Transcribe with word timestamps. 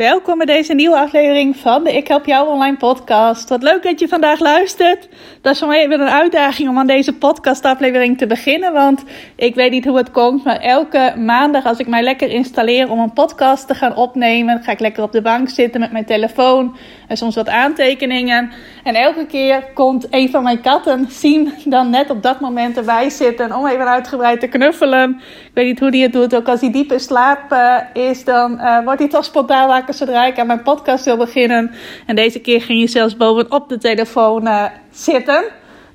Welkom 0.00 0.36
bij 0.36 0.46
deze 0.46 0.74
nieuwe 0.74 0.96
aflevering 0.96 1.56
van 1.56 1.84
de 1.84 1.92
Ik 1.92 2.08
Help 2.08 2.26
Jou 2.26 2.48
Online 2.48 2.76
podcast. 2.76 3.48
Wat 3.48 3.62
leuk 3.62 3.82
dat 3.82 4.00
je 4.00 4.08
vandaag 4.08 4.38
luistert. 4.38 5.08
Dat 5.40 5.52
is 5.52 5.58
voor 5.58 5.68
mij 5.68 5.84
een 5.84 6.00
uitdaging 6.00 6.68
om 6.68 6.78
aan 6.78 6.86
deze 6.86 7.12
podcastaflevering 7.12 8.18
te 8.18 8.26
beginnen. 8.26 8.72
Want 8.72 9.04
ik 9.36 9.54
weet 9.54 9.70
niet 9.70 9.84
hoe 9.84 9.96
het 9.96 10.10
komt, 10.10 10.44
maar 10.44 10.60
elke 10.60 11.14
maandag 11.16 11.64
als 11.64 11.78
ik 11.78 11.86
mij 11.86 12.02
lekker 12.02 12.28
installeer 12.28 12.90
om 12.90 12.98
een 12.98 13.12
podcast 13.12 13.66
te 13.66 13.74
gaan 13.74 13.96
opnemen, 13.96 14.62
ga 14.62 14.72
ik 14.72 14.80
lekker 14.80 15.02
op 15.02 15.12
de 15.12 15.22
bank 15.22 15.48
zitten 15.48 15.80
met 15.80 15.92
mijn 15.92 16.04
telefoon 16.04 16.76
en 17.08 17.16
soms 17.16 17.34
wat 17.34 17.48
aantekeningen. 17.48 18.50
En 18.84 18.94
elke 18.94 19.26
keer 19.26 19.64
komt 19.74 20.06
een 20.10 20.30
van 20.30 20.42
mijn 20.42 20.60
katten, 20.60 21.06
Siem, 21.10 21.52
dan 21.64 21.90
net 21.90 22.10
op 22.10 22.22
dat 22.22 22.40
moment 22.40 22.76
erbij 22.76 23.10
zitten 23.10 23.56
om 23.56 23.66
even 23.66 23.88
uitgebreid 23.88 24.40
te 24.40 24.46
knuffelen. 24.46 25.20
Ik 25.20 25.50
weet 25.54 25.66
niet 25.66 25.80
hoe 25.80 25.90
die 25.90 26.02
het 26.02 26.12
doet, 26.12 26.34
ook 26.34 26.48
als 26.48 26.60
hij 26.60 26.72
diep 26.72 26.92
in 26.92 27.00
slaap 27.00 27.52
uh, 27.52 27.76
is, 27.92 28.24
dan 28.24 28.52
uh, 28.52 28.84
wordt 28.84 29.00
hij 29.00 29.08
toch 29.08 29.24
spontaan 29.24 29.68
zodra 29.94 30.26
ik 30.26 30.38
aan 30.38 30.46
mijn 30.46 30.62
podcast 30.62 31.04
wil 31.04 31.16
beginnen. 31.16 31.70
En 32.06 32.16
deze 32.16 32.38
keer 32.38 32.62
ging 32.62 32.80
je 32.80 32.86
zelfs 32.86 33.16
bovenop 33.16 33.68
de 33.68 33.78
telefoon 33.78 34.46
uh, 34.46 34.64
zitten. 34.90 35.44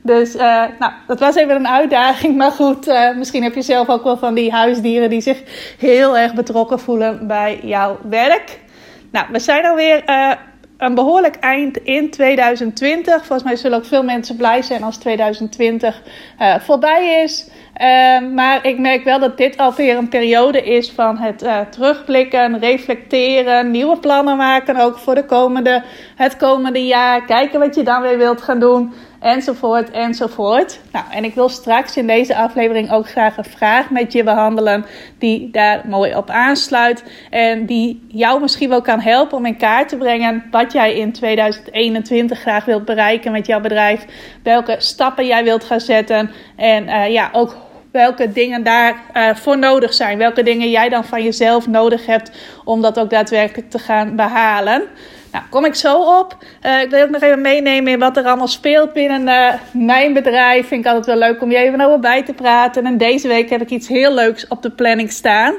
Dus 0.01 0.35
uh, 0.35 0.63
nou, 0.79 0.91
dat 1.07 1.19
was 1.19 1.35
even 1.35 1.55
een 1.55 1.67
uitdaging. 1.67 2.35
Maar 2.37 2.51
goed, 2.51 2.87
uh, 2.87 3.15
misschien 3.15 3.43
heb 3.43 3.55
je 3.55 3.61
zelf 3.61 3.89
ook 3.89 4.03
wel 4.03 4.17
van 4.17 4.33
die 4.33 4.51
huisdieren 4.51 5.09
die 5.09 5.21
zich 5.21 5.41
heel 5.77 6.17
erg 6.17 6.33
betrokken 6.33 6.79
voelen 6.79 7.27
bij 7.27 7.59
jouw 7.63 7.99
werk. 8.09 8.59
Nou, 9.11 9.25
we 9.31 9.39
zijn 9.39 9.65
alweer 9.65 10.03
een 10.77 10.95
behoorlijk 10.95 11.35
eind 11.35 11.77
in 11.77 12.09
2020. 12.09 13.15
Volgens 13.15 13.43
mij 13.43 13.55
zullen 13.55 13.77
ook 13.77 13.85
veel 13.85 14.03
mensen 14.03 14.35
blij 14.35 14.61
zijn 14.61 14.83
als 14.83 14.97
2020 14.97 16.01
voorbij 16.59 17.23
is. 17.23 17.49
Uh, 17.81 18.33
maar 18.33 18.65
ik 18.65 18.79
merk 18.79 19.03
wel 19.03 19.19
dat 19.19 19.37
dit 19.37 19.57
alweer 19.57 19.97
een 19.97 20.09
periode 20.09 20.63
is 20.63 20.91
van 20.91 21.17
het 21.17 21.43
uh, 21.43 21.59
terugblikken, 21.59 22.59
reflecteren, 22.59 23.71
nieuwe 23.71 23.97
plannen 23.97 24.37
maken, 24.37 24.75
ook 24.75 24.97
voor 24.97 25.15
de 25.15 25.25
komende, 25.25 25.83
het 26.15 26.37
komende 26.37 26.85
jaar. 26.85 27.25
Kijken 27.25 27.59
wat 27.59 27.75
je 27.75 27.83
dan 27.83 28.01
weer 28.01 28.17
wilt 28.17 28.41
gaan 28.41 28.59
doen, 28.59 28.93
enzovoort, 29.19 29.91
enzovoort. 29.91 30.79
Nou, 30.91 31.05
en 31.11 31.23
ik 31.23 31.33
wil 31.35 31.49
straks 31.49 31.97
in 31.97 32.07
deze 32.07 32.35
aflevering 32.35 32.91
ook 32.91 33.09
graag 33.09 33.37
een 33.37 33.43
vraag 33.43 33.89
met 33.89 34.13
je 34.13 34.23
behandelen 34.23 34.85
die 35.17 35.51
daar 35.51 35.81
mooi 35.87 36.15
op 36.15 36.29
aansluit 36.29 37.03
en 37.29 37.65
die 37.65 38.05
jou 38.07 38.41
misschien 38.41 38.69
wel 38.69 38.81
kan 38.81 38.99
helpen 38.99 39.37
om 39.37 39.45
in 39.45 39.57
kaart 39.57 39.89
te 39.89 39.97
brengen 39.97 40.43
wat 40.51 40.71
jij 40.71 40.95
in 40.95 41.11
2021 41.11 42.39
graag 42.39 42.65
wilt 42.65 42.85
bereiken 42.85 43.31
met 43.31 43.45
jouw 43.45 43.59
bedrijf, 43.61 44.05
welke 44.43 44.75
stappen 44.77 45.25
jij 45.25 45.43
wilt 45.43 45.63
gaan 45.63 45.79
zetten 45.79 46.31
en 46.55 46.83
uh, 46.83 47.11
ja, 47.11 47.29
ook 47.31 47.64
welke 47.95 48.31
dingen 48.31 48.63
daarvoor 48.63 49.03
uh, 49.13 49.35
voor 49.35 49.57
nodig 49.57 49.93
zijn. 49.93 50.17
Welke 50.17 50.43
dingen 50.43 50.69
jij 50.69 50.89
dan 50.89 51.05
van 51.05 51.23
jezelf 51.23 51.67
nodig 51.67 52.05
hebt 52.05 52.31
om 52.65 52.81
dat 52.81 52.99
ook 52.99 53.09
daadwerkelijk 53.09 53.69
te 53.69 53.79
gaan 53.79 54.15
behalen. 54.15 54.83
Nou, 55.31 55.45
kom 55.49 55.65
ik 55.65 55.75
zo 55.75 56.19
op. 56.19 56.37
Uh, 56.65 56.81
ik 56.81 56.89
wil 56.89 57.01
ook 57.01 57.09
nog 57.09 57.21
even 57.21 57.41
meenemen 57.41 57.93
in 57.93 57.99
wat 57.99 58.17
er 58.17 58.25
allemaal 58.25 58.47
speelt 58.47 58.93
binnen 58.93 59.27
uh, 59.27 59.53
mijn 59.71 60.13
bedrijf. 60.13 60.67
Vind 60.67 60.85
ik 60.85 60.87
altijd 60.87 61.05
wel 61.05 61.29
leuk 61.29 61.41
om 61.41 61.51
je 61.51 61.57
even 61.57 61.81
over 61.81 61.99
bij 61.99 62.23
te 62.23 62.33
praten. 62.33 62.85
En 62.85 62.97
deze 62.97 63.27
week 63.27 63.49
heb 63.49 63.61
ik 63.61 63.69
iets 63.69 63.87
heel 63.87 64.13
leuks 64.13 64.47
op 64.47 64.61
de 64.61 64.71
planning 64.71 65.11
staan. 65.11 65.53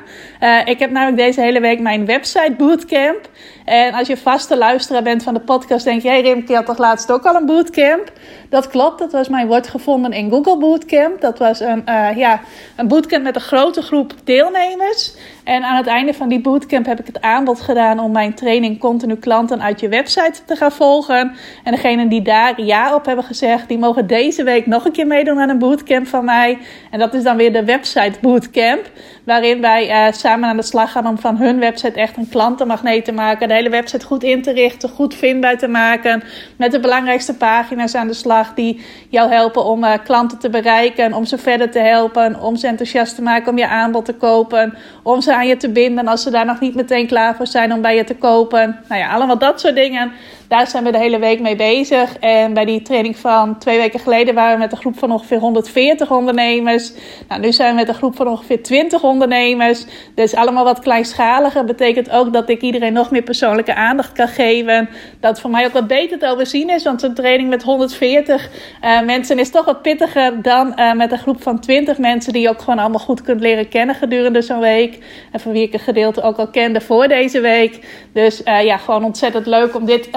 Ik 0.65 0.79
heb 0.79 0.91
namelijk 0.91 1.17
deze 1.17 1.41
hele 1.41 1.61
week 1.61 1.81
mijn 1.81 2.07
website 2.07 2.55
bootcamp. 2.59 3.29
En 3.67 3.95
als 3.95 4.09
je 4.09 4.17
vaste 4.17 4.57
luisteraar 4.57 5.03
bent 5.03 5.23
van 5.23 5.35
de 5.35 5.41
podcast, 5.41 5.85
denk 5.85 6.03
je: 6.03 6.09
hey 6.09 6.21
Rimke, 6.21 6.55
had 6.55 6.67
toch 6.67 6.79
laatst 6.79 7.13
ook 7.13 7.25
al 7.25 7.35
een 7.35 7.47
bootcamp? 7.47 8.13
Dat 8.49 8.69
klopt, 8.69 8.99
dat 8.99 9.13
was 9.13 9.29
mijn 9.29 9.47
wordt 9.47 9.69
gevonden 9.69 10.13
in 10.13 10.31
Google 10.31 10.59
Bootcamp. 10.59 11.21
Dat 11.21 11.39
was 11.39 11.61
een, 11.61 11.83
uh, 11.89 12.17
ja, 12.17 12.41
een 12.77 12.89
bootcamp 12.89 13.23
met 13.23 13.35
een 13.35 13.41
grote 13.41 13.83
groep 13.83 14.13
deelnemers. 14.25 15.15
En 15.45 15.65
aan 15.65 15.77
het 15.77 15.87
einde 15.87 16.15
van 16.15 16.29
die 16.29 16.41
bootcamp 16.41 16.87
heb 16.87 17.01
ik 17.01 17.07
het 17.07 17.21
aanbod 17.21 17.61
gedaan 17.61 17.99
om 17.99 18.13
mijn 18.13 18.35
training 18.35 18.79
continu 18.79 19.17
klanten 19.17 19.63
uit 19.63 19.81
je 19.81 19.89
website 19.89 20.45
te 20.47 20.57
gaan 20.57 20.73
volgen. 20.73 21.37
En 21.65 21.73
degenen 21.73 22.09
die 22.09 22.23
daar 22.23 22.61
ja 22.61 22.95
op 22.95 23.07
hebben 23.07 23.25
gezegd, 23.25 23.69
die 23.69 23.79
mogen 23.79 24.07
deze 24.07 24.43
week 24.43 24.67
nog 24.67 24.85
een 24.85 24.93
keer 24.93 25.07
meedoen 25.07 25.41
aan 25.41 25.49
een 25.49 25.59
bootcamp 25.59 26.07
van 26.07 26.25
mij. 26.25 26.59
En 26.91 26.99
dat 26.99 27.15
is 27.15 27.23
dan 27.23 27.37
weer 27.37 27.53
de 27.53 27.65
website 27.65 28.19
bootcamp. 28.21 28.91
Waarin 29.25 29.61
wij 29.61 30.07
uh, 30.07 30.13
samen 30.13 30.49
aan 30.49 30.57
de 30.57 30.63
slag 30.63 30.93
gaan 30.93 31.07
om 31.07 31.19
van 31.19 31.37
hun 31.37 31.59
website 31.59 32.01
echt 32.01 32.17
een 32.17 32.29
klantenmagneet 32.29 33.05
te 33.05 33.13
maken. 33.13 33.49
Hele 33.57 33.71
website 33.71 34.07
goed 34.07 34.23
in 34.23 34.43
te 34.43 34.53
richten, 34.53 34.89
goed 34.89 35.15
vindbaar 35.15 35.59
te 35.59 35.69
maken. 35.69 36.23
Met 36.57 36.73
de 36.73 36.81
belangrijkste 36.81 37.37
pagina's 37.37 37.95
aan 37.95 38.07
de 38.07 38.15
slag 38.15 38.55
die 38.55 38.81
jou 39.09 39.31
helpen 39.31 39.65
om 39.65 39.85
uh, 39.85 39.93
klanten 40.05 40.39
te 40.39 40.51
bereiken. 40.51 41.13
Om 41.13 41.25
ze 41.25 41.39
verder 41.39 41.71
te 41.71 41.79
helpen, 41.79 42.41
om 42.41 42.57
ze 42.57 42.67
enthousiast 42.67 43.15
te 43.15 43.23
maken 43.23 43.51
om 43.51 43.59
je 43.59 43.69
aanbod 43.69 44.05
te 44.05 44.15
kopen. 44.15 44.75
Om 45.03 45.21
ze 45.21 45.35
aan 45.35 45.47
je 45.47 45.57
te 45.57 45.71
binden 45.71 46.09
als 46.09 46.23
ze 46.23 46.31
daar 46.31 46.47
nog 46.47 46.61
niet 46.61 46.75
meteen 46.75 47.07
klaar 47.07 47.37
voor 47.37 47.47
zijn 47.47 47.73
om 47.73 47.81
bij 47.81 47.97
je 47.97 48.05
te 48.05 48.15
kopen. 48.15 48.79
Nou 48.89 49.01
ja, 49.01 49.13
allemaal 49.13 49.39
dat 49.39 49.61
soort 49.61 49.75
dingen. 49.75 50.13
Daar 50.49 50.67
zijn 50.67 50.85
we 50.85 50.93
de 50.93 50.99
hele 50.99 51.19
week 51.19 51.41
mee 51.41 51.57
bezig. 51.57 52.19
En 52.19 52.55
bij 52.55 52.65
die 52.65 52.83
training 52.83 53.17
van 53.17 53.59
twee 53.59 53.79
weken 53.79 54.01
geleden 54.01 54.35
waren 54.35 54.53
we 54.53 54.59
met 54.59 54.73
een 54.73 54.79
groep 54.79 54.99
van 54.99 55.13
ongeveer 55.13 55.39
140 55.39 56.11
ondernemers. 56.11 56.93
Nou, 57.29 57.41
nu 57.41 57.53
zijn 57.53 57.71
we 57.71 57.81
met 57.81 57.89
een 57.89 57.95
groep 57.95 58.17
van 58.17 58.29
ongeveer 58.29 58.63
20 58.63 59.03
ondernemers. 59.03 59.85
Dus 60.15 60.35
allemaal 60.35 60.65
wat 60.65 60.81
kleinschaliger. 60.81 61.65
Betekent 61.65 62.11
ook 62.11 62.33
dat 62.33 62.49
ik 62.49 62.61
iedereen 62.61 62.93
nog 62.93 63.11
meer 63.11 63.23
persoonlijke 63.47 63.81
aandacht 63.81 64.13
kan 64.13 64.29
geven. 64.29 64.89
Dat 65.21 65.41
voor 65.41 65.51
mij 65.51 65.65
ook 65.67 65.73
wat 65.73 65.87
beter 65.87 66.19
te 66.19 66.29
overzien 66.29 66.71
is. 66.71 66.83
Want 66.83 67.03
een 67.03 67.15
training 67.15 67.49
met 67.49 67.63
140 67.63 68.49
uh, 68.85 69.03
mensen 69.03 69.39
is 69.39 69.51
toch 69.51 69.65
wat 69.65 69.83
pittiger 69.83 70.43
dan 70.43 70.73
uh, 70.77 70.93
met 70.93 71.13
een 71.13 71.19
groep 71.19 71.43
van 71.43 71.61
20 71.61 71.99
mensen. 71.99 72.33
Die 72.33 72.43
je 72.43 72.49
ook 72.49 72.61
gewoon 72.61 72.79
allemaal 72.79 73.01
goed 73.01 73.23
kunt 73.23 73.41
leren 73.41 73.69
kennen 73.69 73.95
gedurende 73.95 74.43
zo'n 74.43 74.61
week. 74.61 74.99
En 75.33 75.41
van 75.41 75.53
wie 75.53 75.63
ik 75.63 75.73
een 75.73 75.79
gedeelte 75.79 76.23
ook 76.23 76.37
al 76.37 76.49
kende 76.49 76.81
voor 76.81 77.09
deze 77.09 77.41
week. 77.41 77.79
Dus 78.13 78.43
uh, 78.43 78.65
ja, 78.65 78.77
gewoon 78.77 79.05
ontzettend 79.05 79.47
leuk 79.47 79.75
om 79.75 79.85
dit 79.85 80.09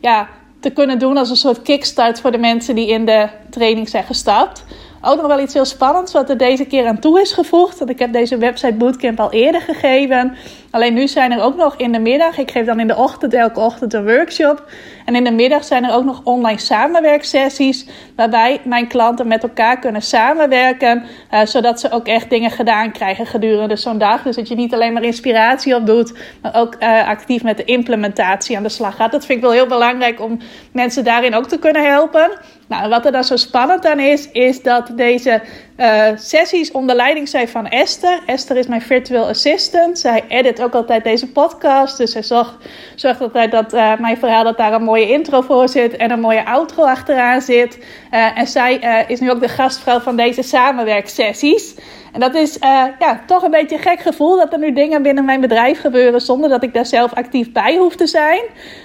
ja, 0.00 0.28
te 0.60 0.70
kunnen 0.70 0.98
doen 0.98 1.16
als 1.16 1.30
een 1.30 1.36
soort 1.36 1.62
kickstart 1.62 2.20
voor 2.20 2.32
de 2.32 2.38
mensen 2.38 2.74
die 2.74 2.88
in 2.88 3.04
de 3.04 3.28
training 3.50 3.88
zijn 3.88 4.04
gestapt. 4.04 4.64
Ook 5.06 5.16
nog 5.16 5.26
wel 5.26 5.40
iets 5.40 5.54
heel 5.54 5.64
spannends 5.64 6.12
wat 6.12 6.30
er 6.30 6.36
deze 6.36 6.64
keer 6.64 6.86
aan 6.86 6.98
toe 6.98 7.20
is 7.20 7.32
gevoegd. 7.32 7.78
Want 7.78 7.90
ik 7.90 7.98
heb 7.98 8.12
deze 8.12 8.36
website 8.36 8.74
bootcamp 8.74 9.20
al 9.20 9.32
eerder 9.32 9.60
gegeven. 9.60 10.36
Alleen 10.74 10.94
nu 10.94 11.08
zijn 11.08 11.32
er 11.32 11.42
ook 11.42 11.56
nog 11.56 11.76
in 11.76 11.92
de 11.92 11.98
middag, 11.98 12.38
ik 12.38 12.50
geef 12.50 12.66
dan 12.66 12.80
in 12.80 12.86
de 12.86 12.96
ochtend 12.96 13.34
elke 13.34 13.60
ochtend 13.60 13.94
een 13.94 14.04
workshop. 14.04 14.64
En 15.04 15.14
in 15.14 15.24
de 15.24 15.30
middag 15.30 15.64
zijn 15.64 15.84
er 15.84 15.94
ook 15.94 16.04
nog 16.04 16.20
online 16.24 16.58
samenwerksessies. 16.58 17.86
Waarbij 18.16 18.60
mijn 18.64 18.88
klanten 18.88 19.26
met 19.26 19.42
elkaar 19.42 19.78
kunnen 19.78 20.02
samenwerken. 20.02 21.04
Uh, 21.30 21.40
zodat 21.44 21.80
ze 21.80 21.90
ook 21.90 22.06
echt 22.06 22.30
dingen 22.30 22.50
gedaan 22.50 22.92
krijgen 22.92 23.26
gedurende 23.26 23.76
zo'n 23.76 23.98
dag. 23.98 24.22
Dus 24.22 24.36
dat 24.36 24.48
je 24.48 24.54
niet 24.54 24.74
alleen 24.74 24.92
maar 24.92 25.02
inspiratie 25.02 25.74
op 25.74 25.86
doet. 25.86 26.18
Maar 26.42 26.54
ook 26.54 26.76
uh, 26.80 27.08
actief 27.08 27.42
met 27.42 27.56
de 27.56 27.64
implementatie 27.64 28.56
aan 28.56 28.62
de 28.62 28.68
slag 28.68 28.96
gaat. 28.96 29.12
Dat 29.12 29.26
vind 29.26 29.38
ik 29.38 29.44
wel 29.44 29.54
heel 29.54 29.66
belangrijk 29.66 30.20
om 30.20 30.38
mensen 30.72 31.04
daarin 31.04 31.34
ook 31.34 31.46
te 31.46 31.58
kunnen 31.58 31.84
helpen. 31.84 32.30
Nou, 32.68 32.88
wat 32.88 33.04
er 33.04 33.12
dan 33.12 33.24
zo 33.24 33.36
spannend 33.36 33.86
aan 33.86 34.00
is, 34.00 34.30
is 34.30 34.62
dat 34.62 34.90
deze 34.96 35.42
uh, 35.76 36.06
sessies 36.14 36.70
onder 36.70 36.96
leiding 36.96 37.28
zijn 37.28 37.48
van 37.48 37.68
Esther. 37.68 38.20
Esther 38.26 38.56
is 38.56 38.66
mijn 38.66 38.82
virtual 38.82 39.28
assistant. 39.28 39.98
Zij 39.98 40.24
edit 40.28 40.62
ook 40.64 40.74
altijd 40.74 41.04
deze 41.04 41.32
podcast. 41.32 41.98
Dus 41.98 42.12
zij 42.12 42.22
zorgt, 42.22 43.20
altijd 43.20 43.50
dat 43.50 43.74
uh, 43.74 43.98
mijn 43.98 44.16
verhaal 44.16 44.44
dat 44.44 44.56
daar 44.56 44.72
een 44.72 44.82
mooie 44.82 45.10
intro 45.10 45.40
voor 45.40 45.68
zit 45.68 45.96
en 45.96 46.10
een 46.10 46.20
mooie 46.20 46.46
outro 46.46 46.84
achteraan 46.84 47.40
zit. 47.40 47.78
Uh, 48.10 48.38
en 48.38 48.46
zij 48.46 49.04
is 49.08 49.20
nu 49.20 49.30
ook 49.30 49.40
de 49.40 49.48
gastvrouw 49.48 50.00
van 50.00 50.16
deze 50.16 50.42
samenwerksessies. 50.42 51.74
En 52.14 52.20
dat 52.20 52.34
is 52.34 52.56
uh, 52.56 52.84
ja, 52.98 53.20
toch 53.26 53.42
een 53.42 53.50
beetje 53.50 53.76
een 53.76 53.82
gek 53.82 54.00
gevoel 54.00 54.36
dat 54.36 54.52
er 54.52 54.58
nu 54.58 54.72
dingen 54.72 55.02
binnen 55.02 55.24
mijn 55.24 55.40
bedrijf 55.40 55.80
gebeuren 55.80 56.20
zonder 56.20 56.50
dat 56.50 56.62
ik 56.62 56.74
daar 56.74 56.86
zelf 56.86 57.14
actief 57.14 57.52
bij 57.52 57.76
hoef 57.76 57.96
te 57.96 58.06
zijn. 58.06 58.40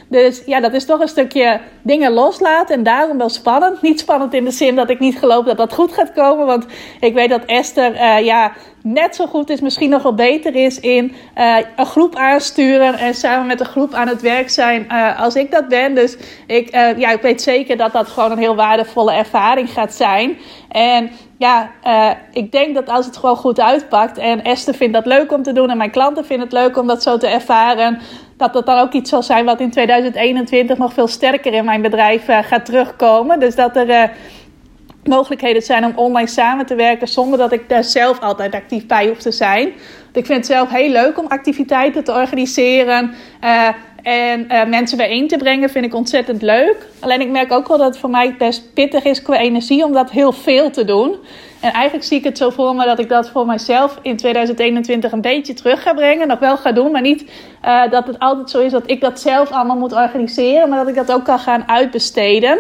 Dus 0.08 0.42
ja, 0.46 0.60
dat 0.60 0.74
is 0.74 0.86
toch 0.86 1.00
een 1.00 1.08
stukje 1.08 1.60
dingen 1.82 2.12
loslaten 2.12 2.76
en 2.76 2.84
daarom 2.84 3.18
wel 3.18 3.30
spannend. 3.30 3.82
Niet 3.90 4.00
spannend 4.00 4.34
in 4.34 4.46
de 4.46 4.52
zin 4.52 4.76
dat 4.76 4.90
ik 4.90 5.00
niet 5.00 5.20
geloof 5.20 5.46
dat 5.46 5.58
dat 5.58 5.74
goed 5.74 5.94
gaat 5.94 6.14
komen, 6.14 6.46
want 6.46 6.66
ik 7.00 7.14
weet 7.14 7.30
dat 7.30 7.46
Esther 7.46 7.94
uh, 7.94 8.26
ja, 8.26 8.52
net 8.84 9.16
zo 9.16 9.26
goed 9.26 9.50
is, 9.50 9.62
misschien 9.62 9.90
nog 9.90 10.04
wel 10.04 10.16
beter 10.16 10.56
is 10.56 10.80
in 10.80 11.16
uh, 11.38 11.58
een 11.76 11.86
groep 11.86 12.16
aansturen 12.16 12.94
en 12.94 13.14
samen 13.14 13.48
met 13.48 13.60
een 13.60 13.66
groep 13.66 13.94
aan 13.94 14.08
het 14.08 14.22
werk 14.22 14.50
zijn 14.50 14.90
als 15.18 15.36
ik 15.36 15.52
dat 15.52 15.68
ben. 15.68 15.96
Dus 15.96 16.18
ik, 16.48 16.72
ja, 16.72 17.12
ik 17.12 17.22
weet 17.22 17.42
zeker 17.42 17.78
dat 17.78 17.92
dat 17.92 18.08
gewoon 18.08 18.32
een 18.32 18.38
heel 18.38 18.56
waardevolle 18.56 19.14
ervaring 19.14 19.70
gaat 19.70 19.94
zijn. 19.94 20.38
En 20.70 21.10
ja, 21.38 21.72
ik 22.32 22.52
denk 22.52 22.76
dat 22.76 22.90
als 22.90 23.06
het 23.06 23.18
gewoon 23.18 23.36
goed 23.36 23.60
uitpakt 23.60 24.18
en 24.18 24.44
Esther 24.44 24.74
vindt 24.74 24.94
dat 24.94 25.06
leuk 25.06 25.32
om 25.32 25.44
te 25.44 25.52
doen 25.52 25.70
en 25.70 25.78
mijn 25.78 25.92
klanten 25.92 26.26
vinden 26.26 26.46
het 26.46 26.56
leuk 26.56 26.78
om 26.78 26.88
dat 26.88 27.04
zo 27.04 27.18
te 27.18 27.28
ervaren 27.28 28.00
dat 28.38 28.54
dat 28.54 28.66
dan 28.66 28.80
ook 28.80 28.94
iets 28.94 29.10
zal 29.10 29.24
zijn 29.24 29.46
wat 29.46 29.60
in 29.60 29.72
2021 29.72 30.78
nog 30.78 30.94
veel 30.94 31.08
sterker 31.08 31.54
in 31.54 31.66
mijn 31.66 31.82
bedrijf 31.82 32.26
gaat 32.26 32.66
terugkomen. 32.66 33.40
Dus 33.40 33.56
dat 33.56 33.76
er 33.76 34.12
mogelijkheden 35.04 35.62
zijn 35.62 35.86
om 35.86 35.92
online 35.96 36.28
samen 36.28 36.66
te 36.66 36.76
werken 36.76 37.08
zonder 37.08 37.40
dat 37.40 37.52
ik 37.52 37.70
daar 37.70 37.84
zelf 37.84 38.20
altijd 38.20 38.54
actief 38.54 38.86
bij 38.86 39.08
hoef 39.08 39.18
te 39.18 39.32
zijn. 39.32 39.68
ik 40.14 40.26
vind 40.26 40.28
het 40.28 40.46
zelf 40.46 40.70
heel 40.70 40.90
leuk 40.90 41.20
om 41.20 41.28
activiteiten 41.28 42.04
te 42.04 42.12
organiseren. 42.12 43.14
En 44.04 44.48
uh, 44.52 44.66
mensen 44.66 44.98
bijeen 44.98 45.28
te 45.28 45.38
brengen 45.38 45.70
vind 45.70 45.86
ik 45.86 45.94
ontzettend 45.94 46.42
leuk. 46.42 46.88
Alleen 47.00 47.22
ik 47.22 47.30
merk 47.30 47.52
ook 47.52 47.68
wel 47.68 47.78
dat 47.78 47.88
het 47.88 47.98
voor 47.98 48.10
mij 48.10 48.36
best 48.38 48.74
pittig 48.74 49.04
is 49.04 49.22
qua 49.22 49.38
energie 49.38 49.84
om 49.84 49.94
dat 49.94 50.12
heel 50.12 50.32
veel 50.32 50.70
te 50.70 50.86
doen. 50.86 51.16
En 51.60 51.72
eigenlijk 51.72 52.06
zie 52.06 52.18
ik 52.18 52.24
het 52.24 52.38
zo 52.38 52.50
voor 52.50 52.76
me 52.76 52.86
dat 52.86 53.00
ik 53.00 53.10
dat 53.10 53.30
voor 53.30 53.46
mijzelf 53.46 54.00
in 54.02 54.18
2021 54.18 55.12
een 55.12 55.22
beetje 55.22 55.54
terug 55.54 55.82
ga 55.82 55.94
brengen. 55.94 56.28
Nog 56.28 56.40
wel 56.40 56.58
ga 56.58 56.72
doen, 56.72 56.92
maar 56.92 57.02
niet 57.02 57.32
uh, 57.66 57.90
dat 57.90 58.08
het 58.08 58.20
altijd 58.20 58.50
zo 58.50 58.60
is 58.60 58.72
dat 58.72 58.90
ik 58.90 59.02
dat 59.02 59.20
zelf 59.20 59.52
allemaal 59.52 59.78
moet 59.78 59.94
organiseren. 59.94 60.70
Maar 60.70 60.80
dat 60.80 60.88
ik 60.88 60.96
dat 60.96 61.12
ook 61.12 61.26
kan 61.26 61.40
gaan 61.40 61.68
uitbesteden. 61.68 62.60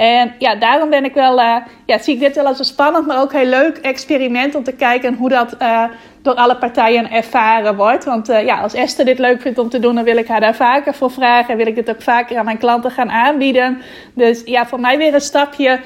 En 0.00 0.34
ja, 0.38 0.54
daarom 0.54 0.90
ben 0.90 1.04
ik 1.04 1.14
wel, 1.14 1.38
uh, 1.38 1.56
ja, 1.86 1.98
zie 1.98 2.14
ik 2.14 2.20
dit 2.20 2.34
wel 2.34 2.46
als 2.46 2.58
een 2.58 2.64
spannend, 2.64 3.06
maar 3.06 3.20
ook 3.20 3.32
heel 3.32 3.46
leuk 3.46 3.76
experiment 3.76 4.54
om 4.54 4.62
te 4.62 4.72
kijken 4.72 5.14
hoe 5.14 5.28
dat 5.28 5.54
uh, 5.62 5.84
door 6.22 6.34
alle 6.34 6.56
partijen 6.56 7.10
ervaren 7.10 7.76
wordt. 7.76 8.04
Want 8.04 8.30
uh, 8.30 8.44
ja, 8.44 8.60
als 8.60 8.74
Esther 8.74 9.04
dit 9.04 9.18
leuk 9.18 9.40
vindt 9.40 9.58
om 9.58 9.68
te 9.68 9.78
doen, 9.78 9.94
dan 9.94 10.04
wil 10.04 10.16
ik 10.16 10.28
haar 10.28 10.40
daar 10.40 10.54
vaker 10.54 10.94
voor 10.94 11.10
vragen. 11.10 11.50
En 11.50 11.56
wil 11.56 11.66
ik 11.66 11.74
dit 11.74 11.90
ook 11.90 12.02
vaker 12.02 12.38
aan 12.38 12.44
mijn 12.44 12.58
klanten 12.58 12.90
gaan 12.90 13.10
aanbieden. 13.10 13.82
Dus 14.14 14.42
ja, 14.44 14.66
voor 14.66 14.80
mij 14.80 14.98
weer 14.98 15.14
een 15.14 15.20
stapje 15.20 15.80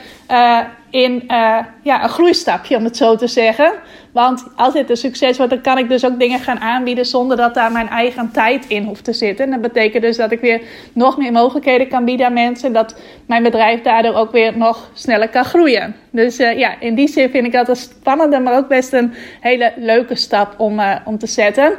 in 0.91 1.23
ja, 1.83 2.03
een 2.03 2.09
groeistapje, 2.09 2.77
om 2.77 2.85
het 2.85 2.97
zo 2.97 3.17
te 3.17 3.27
zeggen. 3.27 3.73
Want 4.15 4.45
als 4.57 4.73
dit 4.73 4.91
een 4.91 4.97
succes 4.97 5.37
wordt, 5.37 5.53
dan 5.53 5.61
kan 5.61 5.79
ik 5.79 5.89
dus 5.89 6.05
ook 6.05 6.19
dingen 6.19 6.41
gaan 6.41 6.61
aanbieden 6.61 7.07
zonder 7.07 7.37
dat 7.37 7.55
daar 7.55 7.73
mijn 7.73 7.89
eigen 7.89 8.31
tijd 8.31 8.67
in 8.69 8.85
hoeft 8.85 9.05
te 9.05 9.13
zitten. 9.13 9.45
En 9.45 9.51
dat 9.51 9.61
betekent 9.61 10.03
dus 10.03 10.17
dat 10.17 10.33
ik 10.33 10.41
weer 10.41 10.63
nog 10.93 11.17
meer 11.17 11.33
mogelijkheden 11.33 11.89
kan 11.89 12.05
bieden 12.05 12.27
aan 12.27 12.33
mensen. 12.33 12.67
En 12.67 12.73
dat 12.73 12.97
mijn 13.27 13.43
bedrijf 13.43 13.83
daardoor 13.83 14.15
ook 14.15 14.33
weer 14.33 14.59
nog 14.59 14.91
sneller 14.93 15.29
kan 15.29 15.45
groeien. 15.45 15.97
Dus 16.11 16.41
uh, 16.41 16.59
ja, 16.59 16.81
in 16.81 16.95
die 16.95 17.09
zin 17.09 17.31
vind 17.31 17.47
ik 17.47 17.53
dat 17.53 17.69
een 17.69 17.77
spannende, 17.77 18.39
maar 18.39 18.57
ook 18.57 18.69
best 18.69 18.93
een 18.93 19.15
hele 19.41 19.73
leuke 19.77 20.15
stap 20.15 20.55
om, 20.61 20.79
uh, 20.79 20.97
om 21.05 21.19
te 21.19 21.27
zetten. 21.27 21.73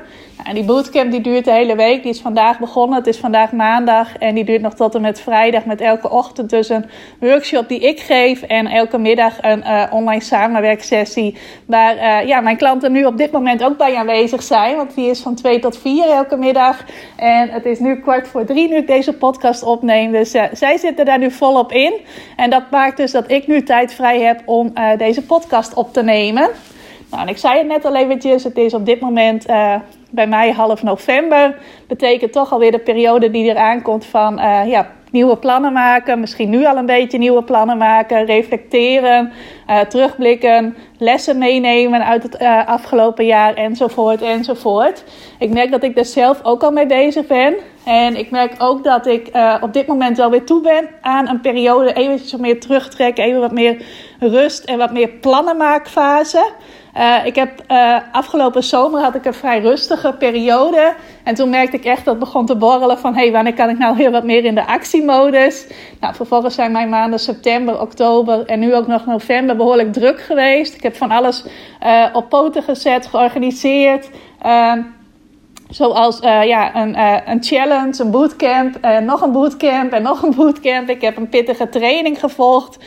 En 0.43 0.55
die 0.55 0.63
bootcamp 0.63 1.11
die 1.11 1.21
duurt 1.21 1.45
de 1.45 1.51
hele 1.51 1.75
week. 1.75 2.03
Die 2.03 2.11
is 2.11 2.19
vandaag 2.19 2.59
begonnen. 2.59 2.97
Het 2.97 3.07
is 3.07 3.17
vandaag 3.17 3.51
maandag. 3.51 4.17
En 4.17 4.35
die 4.35 4.43
duurt 4.43 4.61
nog 4.61 4.73
tot 4.73 4.95
en 4.95 5.01
met 5.01 5.21
vrijdag. 5.21 5.65
Met 5.65 5.81
elke 5.81 6.09
ochtend 6.09 6.49
dus 6.49 6.69
een 6.69 6.85
workshop 7.19 7.67
die 7.67 7.79
ik 7.79 7.99
geef. 7.99 8.41
En 8.41 8.67
elke 8.67 8.97
middag 8.97 9.41
een 9.41 9.59
uh, 9.59 9.83
online 9.91 10.21
samenwerksessie. 10.21 11.37
Waar 11.65 11.95
uh, 11.95 12.27
ja, 12.27 12.41
mijn 12.41 12.57
klanten 12.57 12.91
nu 12.91 13.05
op 13.05 13.17
dit 13.17 13.31
moment 13.31 13.63
ook 13.63 13.77
bij 13.77 13.95
aanwezig 13.95 14.43
zijn. 14.43 14.75
Want 14.75 14.95
die 14.95 15.09
is 15.09 15.19
van 15.19 15.35
2 15.35 15.59
tot 15.59 15.77
4 15.77 16.09
elke 16.09 16.37
middag. 16.37 16.83
En 17.15 17.49
het 17.49 17.65
is 17.65 17.79
nu 17.79 17.99
kwart 17.99 18.27
voor 18.27 18.45
drie 18.45 18.67
nu 18.67 18.75
ik 18.75 18.87
deze 18.87 19.13
podcast 19.13 19.63
opneem. 19.63 20.11
Dus 20.11 20.35
uh, 20.35 20.43
zij 20.51 20.77
zitten 20.77 21.05
daar 21.05 21.19
nu 21.19 21.31
volop 21.31 21.71
in. 21.71 21.93
En 22.35 22.49
dat 22.49 22.63
maakt 22.71 22.97
dus 22.97 23.11
dat 23.11 23.31
ik 23.31 23.47
nu 23.47 23.63
tijd 23.63 23.93
vrij 23.93 24.21
heb 24.21 24.41
om 24.45 24.73
deze 24.97 25.21
podcast 25.21 25.73
op 25.73 25.93
te 25.93 26.03
nemen. 26.03 26.49
Nou, 27.11 27.23
en 27.23 27.29
ik 27.29 27.37
zei 27.37 27.57
het 27.57 27.67
net 27.67 27.85
al 27.85 27.95
eventjes. 27.95 28.43
Het 28.43 28.57
is 28.57 28.73
op 28.73 28.85
dit 28.85 28.99
moment 28.99 29.45
bij 30.15 30.27
mij 30.27 30.51
half 30.51 30.83
november. 30.83 31.55
Betekent 31.87 32.31
toch 32.31 32.51
alweer 32.51 32.71
de 32.71 32.79
periode 32.79 33.31
die 33.31 33.49
eraan 33.49 33.81
komt 33.81 34.05
van 34.05 34.39
uh, 34.39 34.61
ja, 34.67 34.91
nieuwe 35.11 35.37
plannen 35.37 35.73
maken. 35.73 36.19
Misschien 36.19 36.49
nu 36.49 36.65
al 36.65 36.77
een 36.77 36.85
beetje 36.85 37.17
nieuwe 37.17 37.43
plannen 37.43 37.77
maken. 37.77 38.25
Reflecteren, 38.25 39.31
uh, 39.69 39.79
terugblikken, 39.79 40.75
lessen 40.97 41.37
meenemen 41.37 42.05
uit 42.05 42.23
het 42.23 42.41
uh, 42.41 42.67
afgelopen 42.67 43.25
jaar 43.25 43.53
enzovoort 43.53 44.21
enzovoort. 44.21 45.03
Ik 45.39 45.49
merk 45.49 45.71
dat 45.71 45.83
ik 45.83 45.97
er 45.97 46.05
zelf 46.05 46.39
ook 46.43 46.63
al 46.63 46.71
mee 46.71 46.85
bezig 46.85 47.27
ben. 47.27 47.55
En 47.85 48.15
ik 48.15 48.31
merk 48.31 48.55
ook 48.57 48.83
dat 48.83 49.07
ik 49.07 49.29
op 49.61 49.73
dit 49.73 49.87
moment 49.87 50.17
wel 50.17 50.29
weer 50.29 50.45
toe 50.45 50.61
ben 50.61 50.89
aan 51.01 51.29
een 51.29 51.41
periode 51.41 51.93
eventjes 51.93 52.31
wat 52.31 52.41
meer 52.41 52.59
terugtrekken. 52.59 53.23
Even 53.23 53.39
wat 53.39 53.51
meer 53.51 53.85
rust 54.19 54.63
en 54.63 54.77
wat 54.77 54.91
meer 54.91 55.09
plannenmaakfase. 55.09 56.51
Uh, 56.97 57.25
ik 57.25 57.35
heb 57.35 57.49
uh, 57.71 57.97
afgelopen 58.11 58.63
zomer 58.63 59.01
had 59.01 59.15
ik 59.15 59.25
een 59.25 59.33
vrij 59.33 59.59
rustige 59.59 60.15
periode. 60.19 60.93
En 61.23 61.35
toen 61.35 61.49
merkte 61.49 61.77
ik 61.77 61.85
echt 61.85 62.05
dat 62.05 62.15
het 62.15 62.23
begon 62.23 62.45
te 62.45 62.55
borrelen 62.55 62.99
van... 62.99 63.13
hé, 63.13 63.21
hey, 63.21 63.31
wanneer 63.31 63.53
kan 63.53 63.69
ik 63.69 63.77
nou 63.77 63.97
heel 63.97 64.11
wat 64.11 64.23
meer 64.23 64.45
in 64.45 64.55
de 64.55 64.67
actiemodus? 64.67 65.67
Nou, 65.99 66.15
vervolgens 66.15 66.55
zijn 66.55 66.71
mijn 66.71 66.89
maanden 66.89 67.19
september, 67.19 67.81
oktober 67.81 68.45
en 68.45 68.59
nu 68.59 68.75
ook 68.75 68.87
nog 68.87 69.05
november 69.05 69.55
behoorlijk 69.55 69.93
druk 69.93 70.21
geweest. 70.21 70.73
Ik 70.75 70.83
heb 70.83 70.95
van 70.95 71.11
alles 71.11 71.45
uh, 71.85 72.05
op 72.13 72.29
poten 72.29 72.63
gezet, 72.63 73.07
georganiseerd... 73.07 74.09
Zoals 75.69 76.21
uh, 76.21 76.43
ja, 76.43 76.75
een, 76.75 76.89
uh, 76.89 77.17
een 77.25 77.43
challenge, 77.43 78.03
een 78.03 78.11
bootcamp, 78.11 78.77
uh, 78.81 78.97
nog 78.97 79.21
een 79.21 79.31
bootcamp 79.31 79.91
en 79.91 80.01
nog 80.01 80.21
een 80.21 80.35
bootcamp. 80.35 80.89
Ik 80.89 81.01
heb 81.01 81.17
een 81.17 81.29
pittige 81.29 81.69
training 81.69 82.19
gevolgd. 82.19 82.77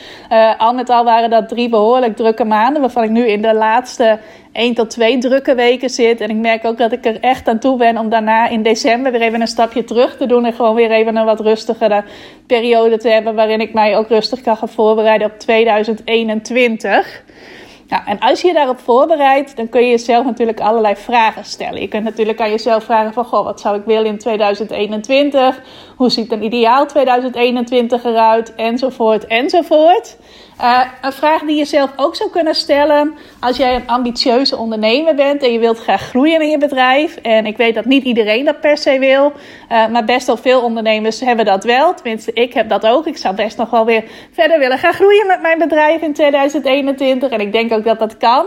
al 0.57 0.73
met 0.73 0.89
al 0.89 1.03
waren 1.03 1.29
dat 1.29 1.49
drie 1.49 1.69
behoorlijk 1.69 2.15
drukke 2.15 2.45
maanden, 2.45 2.81
waarvan 2.81 3.03
ik 3.03 3.09
nu 3.09 3.27
in 3.27 3.41
de 3.41 3.53
laatste 3.53 4.19
één 4.51 4.73
tot 4.73 4.89
twee 4.89 5.17
drukke 5.17 5.55
weken 5.55 5.89
zit. 5.89 6.21
En 6.21 6.29
ik 6.29 6.35
merk 6.35 6.65
ook 6.65 6.77
dat 6.77 6.91
ik 6.91 7.05
er 7.05 7.19
echt 7.19 7.47
aan 7.47 7.59
toe 7.59 7.77
ben 7.77 7.97
om 7.97 8.09
daarna 8.09 8.47
in 8.47 8.63
december 8.63 9.11
weer 9.11 9.21
even 9.21 9.41
een 9.41 9.47
stapje 9.47 9.83
terug 9.83 10.17
te 10.17 10.25
doen. 10.25 10.45
En 10.45 10.53
gewoon 10.53 10.75
weer 10.75 10.91
even 10.91 11.15
een 11.15 11.25
wat 11.25 11.39
rustigere 11.39 12.03
periode 12.47 12.97
te 12.97 13.09
hebben, 13.09 13.35
waarin 13.35 13.61
ik 13.61 13.73
mij 13.73 13.97
ook 13.97 14.07
rustig 14.07 14.41
kan 14.41 14.57
gaan 14.57 14.69
voorbereiden 14.69 15.27
op 15.27 15.39
2021. 15.39 17.23
Nou, 17.89 18.03
en 18.05 18.19
als 18.19 18.41
je 18.41 18.47
je 18.47 18.53
daarop 18.53 18.79
voorbereidt, 18.79 19.55
dan 19.55 19.69
kun 19.69 19.81
je 19.81 19.89
jezelf 19.89 20.25
natuurlijk 20.25 20.59
allerlei 20.59 20.95
vragen 20.95 21.45
stellen. 21.45 21.81
Je 21.81 21.87
kunt 21.87 22.03
natuurlijk 22.03 22.41
aan 22.41 22.49
jezelf 22.49 22.83
vragen 22.83 23.13
van, 23.13 23.25
goh, 23.25 23.43
wat 23.43 23.59
zou 23.59 23.79
ik 23.79 23.85
willen 23.85 24.05
in 24.05 24.17
2021? 24.17 25.61
Hoe 25.99 26.09
ziet 26.09 26.31
een 26.31 26.43
ideaal 26.43 26.85
2021 26.87 28.03
eruit? 28.03 28.55
Enzovoort, 28.55 29.27
enzovoort. 29.27 30.17
Uh, 30.61 30.81
een 31.01 31.11
vraag 31.11 31.41
die 31.41 31.55
je 31.55 31.65
zelf 31.65 31.91
ook 31.95 32.15
zou 32.15 32.29
kunnen 32.29 32.55
stellen 32.55 33.17
als 33.39 33.57
jij 33.57 33.75
een 33.75 33.87
ambitieuze 33.87 34.57
ondernemer 34.57 35.15
bent 35.15 35.43
en 35.43 35.51
je 35.51 35.59
wilt 35.59 35.79
graag 35.79 36.01
groeien 36.01 36.41
in 36.41 36.49
je 36.49 36.57
bedrijf. 36.57 37.15
En 37.15 37.45
ik 37.45 37.57
weet 37.57 37.75
dat 37.75 37.85
niet 37.85 38.03
iedereen 38.03 38.45
dat 38.45 38.59
per 38.61 38.77
se 38.77 38.99
wil, 38.99 39.31
uh, 39.71 39.87
maar 39.87 40.05
best 40.05 40.27
wel 40.27 40.37
veel 40.37 40.61
ondernemers 40.61 41.19
hebben 41.19 41.45
dat 41.45 41.63
wel. 41.63 41.93
Tenminste, 41.93 42.33
ik 42.33 42.53
heb 42.53 42.69
dat 42.69 42.87
ook. 42.87 43.07
Ik 43.07 43.17
zou 43.17 43.35
best 43.35 43.57
nog 43.57 43.69
wel 43.69 43.85
weer 43.85 44.03
verder 44.31 44.59
willen 44.59 44.77
gaan 44.77 44.93
groeien 44.93 45.27
met 45.27 45.41
mijn 45.41 45.57
bedrijf 45.57 46.01
in 46.01 46.13
2021. 46.13 47.29
En 47.29 47.39
ik 47.39 47.51
denk 47.51 47.73
ook 47.73 47.83
dat 47.83 47.99
dat 47.99 48.17
kan. 48.17 48.45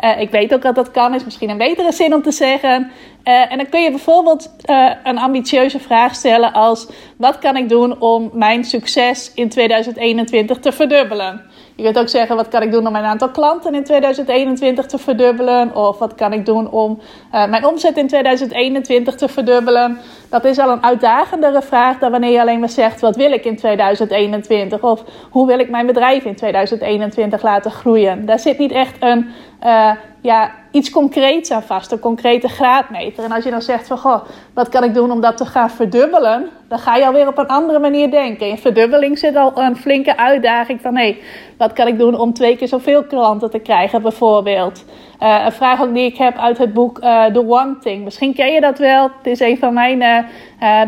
Uh, 0.00 0.20
ik 0.20 0.30
weet 0.30 0.54
ook 0.54 0.62
dat 0.62 0.74
dat 0.74 0.90
kan, 0.90 1.14
is 1.14 1.24
misschien 1.24 1.50
een 1.50 1.58
betere 1.58 1.92
zin 1.92 2.14
om 2.14 2.22
te 2.22 2.32
zeggen. 2.32 2.90
Uh, 3.24 3.52
en 3.52 3.56
dan 3.56 3.68
kun 3.68 3.82
je 3.82 3.90
bijvoorbeeld 3.90 4.54
uh, 4.70 4.90
een 5.04 5.18
ambitieuze 5.18 5.78
vraag 5.78 6.14
stellen 6.14 6.52
als: 6.52 6.88
wat 7.16 7.38
kan 7.38 7.56
ik 7.56 7.68
doen 7.68 8.00
om 8.00 8.30
mijn 8.32 8.64
succes 8.64 9.32
in 9.34 9.48
2021 9.48 10.58
te 10.58 10.72
verdubbelen? 10.72 11.42
Je 11.76 11.82
kunt 11.82 11.98
ook 11.98 12.08
zeggen, 12.08 12.36
wat 12.36 12.48
kan 12.48 12.62
ik 12.62 12.72
doen 12.72 12.86
om 12.86 12.92
mijn 12.92 13.04
aantal 13.04 13.30
klanten 13.30 13.74
in 13.74 13.84
2021 13.84 14.86
te 14.86 14.98
verdubbelen? 14.98 15.76
Of 15.76 15.98
wat 15.98 16.14
kan 16.14 16.32
ik 16.32 16.46
doen 16.46 16.70
om 16.70 17.00
mijn 17.30 17.66
omzet 17.66 17.96
in 17.96 18.06
2021 18.06 19.14
te 19.14 19.28
verdubbelen? 19.28 19.98
Dat 20.28 20.44
is 20.44 20.58
al 20.58 20.70
een 20.70 20.84
uitdagendere 20.84 21.62
vraag 21.62 21.98
dan 21.98 22.10
wanneer 22.10 22.30
je 22.30 22.40
alleen 22.40 22.60
maar 22.60 22.68
zegt, 22.68 23.00
wat 23.00 23.16
wil 23.16 23.32
ik 23.32 23.44
in 23.44 23.56
2021? 23.56 24.82
Of 24.82 25.04
hoe 25.30 25.46
wil 25.46 25.58
ik 25.58 25.70
mijn 25.70 25.86
bedrijf 25.86 26.24
in 26.24 26.36
2021 26.36 27.42
laten 27.42 27.70
groeien? 27.70 28.26
Daar 28.26 28.38
zit 28.38 28.58
niet 28.58 28.72
echt 28.72 28.96
een 29.00 29.28
uh, 29.64 29.90
ja, 30.20 30.50
iets 30.70 30.90
concreets 30.90 31.50
aan 31.50 31.62
vast, 31.62 31.92
een 31.92 31.98
concrete 31.98 32.48
graadmeter. 32.48 33.24
En 33.24 33.32
als 33.32 33.44
je 33.44 33.50
dan 33.50 33.62
zegt 33.62 33.86
van, 33.86 33.98
goh, 33.98 34.24
wat 34.54 34.68
kan 34.68 34.84
ik 34.84 34.94
doen 34.94 35.10
om 35.10 35.20
dat 35.20 35.36
te 35.36 35.46
gaan 35.46 35.70
verdubbelen? 35.70 36.48
Dan 36.68 36.78
ga 36.78 36.96
je 36.96 37.06
alweer 37.06 37.28
op 37.28 37.38
een 37.38 37.46
andere 37.46 37.78
manier 37.78 38.10
denken. 38.10 38.48
In 38.48 38.58
verdubbeling 38.58 39.18
zit 39.18 39.36
al 39.36 39.58
een 39.58 39.76
flinke 39.76 40.16
uitdaging 40.16 40.80
van, 40.80 40.96
hé, 40.96 41.02
hey, 41.02 41.18
wat 41.58 41.72
kan 41.72 41.86
ik 41.86 41.98
doen 41.98 42.18
om 42.18 42.32
twee 42.32 42.56
keer 42.56 42.68
zoveel 42.68 43.04
klanten 43.04 43.50
te 43.50 43.58
krijgen 43.58 44.02
bijvoorbeeld? 44.02 44.84
Uh, 45.22 45.42
een 45.44 45.52
vraag 45.52 45.82
ook 45.82 45.94
die 45.94 46.04
ik 46.04 46.16
heb 46.16 46.38
uit 46.38 46.58
het 46.58 46.72
boek 46.72 46.98
uh, 46.98 47.24
The 47.24 47.48
One 47.48 47.78
Thing. 47.78 48.04
Misschien 48.04 48.34
ken 48.34 48.52
je 48.52 48.60
dat 48.60 48.78
wel. 48.78 49.02
Het 49.02 49.26
is 49.26 49.40
een 49.40 49.58
van 49.58 49.74
mijn 49.74 50.26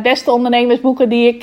beste 0.03 0.33
ondernemersboeken 0.33 1.09
die 1.09 1.29
ik 1.29 1.43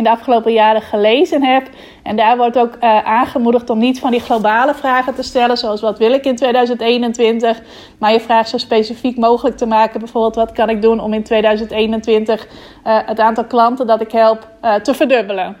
in 0.00 0.06
de 0.06 0.12
afgelopen 0.12 0.52
jaren 0.52 0.82
gelezen 0.82 1.42
heb. 1.42 1.68
En 2.02 2.16
daar 2.16 2.36
wordt 2.36 2.58
ook 2.58 2.74
uh, 2.74 3.04
aangemoedigd 3.04 3.70
om 3.70 3.78
niet 3.78 4.00
van 4.00 4.10
die 4.10 4.20
globale 4.20 4.74
vragen 4.74 5.14
te 5.14 5.22
stellen, 5.22 5.56
zoals 5.56 5.80
wat 5.80 5.98
wil 5.98 6.12
ik 6.12 6.24
in 6.24 6.36
2021, 6.36 7.62
maar 7.98 8.12
je 8.12 8.20
vraag 8.20 8.48
zo 8.48 8.58
specifiek 8.58 9.16
mogelijk 9.16 9.56
te 9.56 9.66
maken. 9.66 10.00
Bijvoorbeeld, 10.00 10.34
wat 10.34 10.52
kan 10.52 10.68
ik 10.68 10.82
doen 10.82 11.00
om 11.00 11.12
in 11.12 11.22
2021 11.22 12.46
uh, 12.46 12.98
het 13.06 13.20
aantal 13.20 13.44
klanten 13.44 13.86
dat 13.86 14.00
ik 14.00 14.12
help 14.12 14.48
uh, 14.64 14.74
te 14.74 14.94
verdubbelen? 14.94 15.56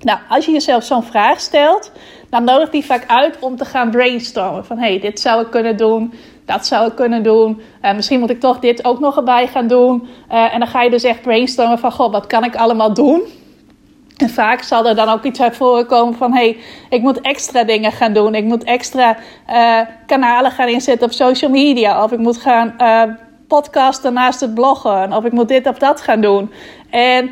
Nou, 0.00 0.18
als 0.28 0.44
je 0.44 0.52
jezelf 0.52 0.84
zo'n 0.84 1.02
vraag 1.02 1.40
stelt, 1.40 1.92
dan 2.30 2.44
nodigt 2.44 2.72
die 2.72 2.84
vaak 2.84 3.04
uit 3.06 3.38
om 3.40 3.56
te 3.56 3.64
gaan 3.64 3.90
brainstormen. 3.90 4.64
Van 4.64 4.78
hé, 4.78 4.88
hey, 4.88 5.00
dit 5.00 5.20
zou 5.20 5.42
ik 5.42 5.50
kunnen 5.50 5.76
doen, 5.76 6.14
dat 6.44 6.66
zou 6.66 6.86
ik 6.86 6.94
kunnen 6.94 7.22
doen. 7.22 7.60
Uh, 7.82 7.94
misschien 7.94 8.20
moet 8.20 8.30
ik 8.30 8.40
toch 8.40 8.58
dit 8.58 8.84
ook 8.84 9.00
nog 9.00 9.16
erbij 9.16 9.46
gaan 9.46 9.66
doen. 9.66 10.08
En 10.28 10.58
dan 10.58 10.68
ga 10.68 10.82
je 10.82 10.90
dus 10.90 11.02
echt 11.02 11.22
brainstormen 11.22 11.78
van, 11.78 11.92
goh, 11.92 12.12
wat 12.12 12.26
kan 12.26 12.44
ik 12.44 12.56
allemaal 12.56 12.94
doen? 12.94 13.22
En 14.16 14.30
vaak 14.30 14.62
zal 14.62 14.86
er 14.86 14.94
dan 14.94 15.08
ook 15.08 15.24
iets 15.24 15.40
uit 15.40 15.56
voren 15.56 15.86
komen 15.86 16.14
van: 16.14 16.32
hé, 16.32 16.38
hey, 16.38 16.56
ik 16.88 17.02
moet 17.02 17.20
extra 17.20 17.64
dingen 17.64 17.92
gaan 17.92 18.12
doen. 18.12 18.34
Ik 18.34 18.44
moet 18.44 18.64
extra 18.64 19.16
uh, 19.50 19.80
kanalen 20.06 20.50
gaan 20.50 20.68
inzetten 20.68 21.06
op 21.06 21.12
social 21.12 21.50
media. 21.50 22.04
Of 22.04 22.12
ik 22.12 22.18
moet 22.18 22.36
gaan 22.36 22.74
uh, 22.78 23.02
podcasten 23.48 24.12
naast 24.12 24.40
het 24.40 24.54
bloggen. 24.54 25.12
Of 25.12 25.24
ik 25.24 25.32
moet 25.32 25.48
dit 25.48 25.66
of 25.66 25.78
dat 25.78 26.00
gaan 26.00 26.20
doen. 26.20 26.52
En 26.90 27.30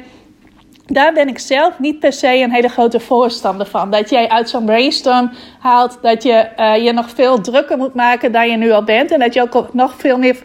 daar 0.86 1.12
ben 1.12 1.28
ik 1.28 1.38
zelf 1.38 1.78
niet 1.78 1.98
per 1.98 2.12
se 2.12 2.36
een 2.36 2.52
hele 2.52 2.68
grote 2.68 3.00
voorstander 3.00 3.66
van. 3.66 3.90
Dat 3.90 4.10
jij 4.10 4.28
uit 4.28 4.48
zo'n 4.48 4.64
brainstorm 4.64 5.30
haalt 5.58 5.98
dat 6.02 6.22
je 6.22 6.48
uh, 6.56 6.84
je 6.84 6.92
nog 6.92 7.10
veel 7.10 7.40
drukker 7.40 7.76
moet 7.78 7.94
maken 7.94 8.32
dan 8.32 8.50
je 8.50 8.56
nu 8.56 8.70
al 8.70 8.84
bent. 8.84 9.10
En 9.10 9.18
dat 9.18 9.34
je 9.34 9.42
ook 9.42 9.74
nog 9.74 9.94
veel 9.96 10.18
meer, 10.18 10.36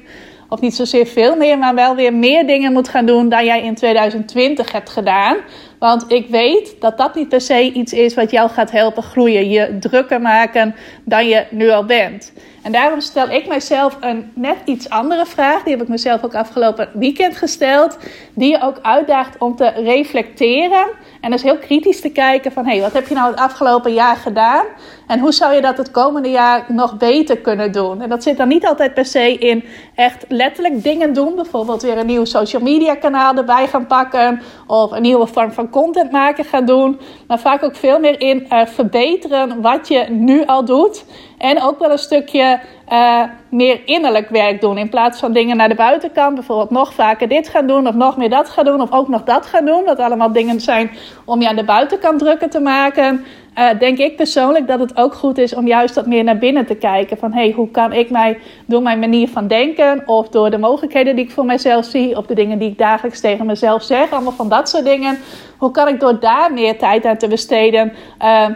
of 0.49 0.61
niet 0.61 0.75
zozeer 0.75 1.05
veel 1.05 1.35
meer, 1.35 1.57
maar 1.57 1.75
wel 1.75 1.95
weer 1.95 2.13
meer 2.13 2.47
dingen 2.47 2.73
moet 2.73 2.89
gaan 2.89 3.05
doen 3.05 3.29
dan 3.29 3.45
jij 3.45 3.63
in 3.63 3.75
2020 3.75 4.71
hebt 4.71 4.89
gedaan. 4.89 5.37
Want 5.79 6.05
ik 6.07 6.27
weet 6.27 6.75
dat 6.79 6.97
dat 6.97 7.15
niet 7.15 7.29
per 7.29 7.41
se 7.41 7.71
iets 7.71 7.93
is 7.93 8.13
wat 8.13 8.31
jou 8.31 8.49
gaat 8.49 8.71
helpen 8.71 9.03
groeien. 9.03 9.49
Je 9.49 9.77
drukker 9.79 10.21
maken 10.21 10.75
dan 11.03 11.27
je 11.27 11.45
nu 11.49 11.69
al 11.69 11.85
bent. 11.85 12.33
En 12.63 12.71
daarom 12.71 13.01
stel 13.01 13.29
ik 13.29 13.47
mijzelf 13.47 13.97
een 13.99 14.31
net 14.33 14.57
iets 14.65 14.89
andere 14.89 15.25
vraag. 15.25 15.63
Die 15.63 15.73
heb 15.73 15.81
ik 15.81 15.87
mezelf 15.87 16.23
ook 16.23 16.35
afgelopen 16.35 16.89
weekend 16.93 17.37
gesteld. 17.37 17.97
Die 18.33 18.51
je 18.51 18.61
ook 18.61 18.79
uitdaagt 18.81 19.37
om 19.39 19.55
te 19.55 19.69
reflecteren. 19.69 20.87
En 21.25 21.31
dus 21.31 21.43
heel 21.43 21.57
kritisch 21.57 22.01
te 22.01 22.09
kijken 22.09 22.51
van... 22.51 22.65
hé, 22.65 22.71
hey, 22.71 22.81
wat 22.81 22.93
heb 22.93 23.07
je 23.07 23.15
nou 23.15 23.29
het 23.31 23.39
afgelopen 23.39 23.93
jaar 23.93 24.15
gedaan? 24.15 24.65
En 25.07 25.19
hoe 25.19 25.31
zou 25.31 25.53
je 25.53 25.61
dat 25.61 25.77
het 25.77 25.91
komende 25.91 26.29
jaar 26.29 26.65
nog 26.67 26.97
beter 26.97 27.37
kunnen 27.37 27.71
doen? 27.71 28.01
En 28.01 28.09
dat 28.09 28.23
zit 28.23 28.37
dan 28.37 28.47
niet 28.47 28.65
altijd 28.65 28.93
per 28.93 29.05
se 29.05 29.37
in 29.37 29.63
echt 29.95 30.25
letterlijk 30.27 30.83
dingen 30.83 31.13
doen. 31.13 31.35
Bijvoorbeeld 31.35 31.81
weer 31.81 31.97
een 31.97 32.05
nieuw 32.05 32.25
social 32.25 32.61
media 32.61 32.95
kanaal 32.95 33.35
erbij 33.35 33.67
gaan 33.67 33.87
pakken. 33.87 34.41
Of 34.67 34.91
een 34.91 35.01
nieuwe 35.01 35.27
vorm 35.27 35.51
van 35.51 35.69
content 35.69 36.11
maken 36.11 36.45
gaan 36.45 36.65
doen. 36.65 36.99
Maar 37.27 37.39
vaak 37.39 37.63
ook 37.63 37.75
veel 37.75 37.99
meer 37.99 38.19
in 38.19 38.47
uh, 38.49 38.65
verbeteren 38.65 39.61
wat 39.61 39.87
je 39.87 40.05
nu 40.09 40.45
al 40.45 40.65
doet. 40.65 41.05
En 41.37 41.61
ook 41.61 41.79
wel 41.79 41.91
een 41.91 41.97
stukje 41.97 42.59
uh, 42.91 43.23
meer 43.49 43.81
innerlijk 43.85 44.29
werk 44.29 44.61
doen. 44.61 44.77
In 44.77 44.89
plaats 44.89 45.19
van 45.19 45.33
dingen 45.33 45.57
naar 45.57 45.69
de 45.69 45.75
buitenkant. 45.75 46.35
Bijvoorbeeld 46.35 46.69
nog 46.69 46.93
vaker 46.93 47.27
dit 47.27 47.49
gaan 47.49 47.67
doen. 47.67 47.87
Of 47.87 47.95
nog 47.95 48.17
meer 48.17 48.29
dat 48.29 48.49
gaan 48.49 48.65
doen. 48.65 48.81
Of 48.81 48.91
ook 48.91 49.07
nog 49.07 49.23
dat 49.23 49.45
gaan 49.45 49.65
doen. 49.65 49.85
Dat 49.85 49.99
allemaal 49.99 50.31
dingen 50.31 50.61
zijn 50.61 50.91
om 51.25 51.41
je 51.41 51.47
aan 51.47 51.55
de 51.55 51.63
buitenkant 51.63 52.19
drukker 52.19 52.49
te 52.49 52.59
maken. 52.59 53.25
Uh, 53.57 53.79
denk 53.79 53.97
ik 53.97 54.15
persoonlijk 54.15 54.67
dat 54.67 54.79
het 54.79 54.97
ook 54.97 55.13
goed 55.13 55.37
is 55.37 55.55
om 55.55 55.67
juist 55.67 55.95
wat 55.95 56.05
meer 56.05 56.23
naar 56.23 56.37
binnen 56.37 56.65
te 56.65 56.75
kijken. 56.75 57.17
Van 57.17 57.33
hey, 57.33 57.51
hoe 57.51 57.71
kan 57.71 57.93
ik 57.93 58.09
mij 58.09 58.39
door 58.65 58.81
mijn 58.81 58.99
manier 58.99 59.27
van 59.27 59.47
denken. 59.47 60.03
Of 60.05 60.29
door 60.29 60.49
de 60.49 60.57
mogelijkheden 60.57 61.15
die 61.15 61.25
ik 61.25 61.31
voor 61.31 61.45
mezelf 61.45 61.85
zie. 61.85 62.17
Of 62.17 62.25
de 62.25 62.35
dingen 62.35 62.59
die 62.59 62.69
ik 62.69 62.77
dagelijks 62.77 63.19
tegen 63.19 63.45
mezelf 63.45 63.83
zeg. 63.83 64.11
Allemaal 64.11 64.31
van 64.31 64.49
dat 64.49 64.69
soort 64.69 64.85
dingen. 64.85 65.17
Hoe 65.57 65.71
kan 65.71 65.87
ik 65.87 65.99
door 65.99 66.19
daar 66.19 66.53
meer 66.53 66.77
tijd 66.77 67.05
aan 67.05 67.17
te 67.17 67.27
besteden. 67.27 67.93
Uh, 68.21 68.47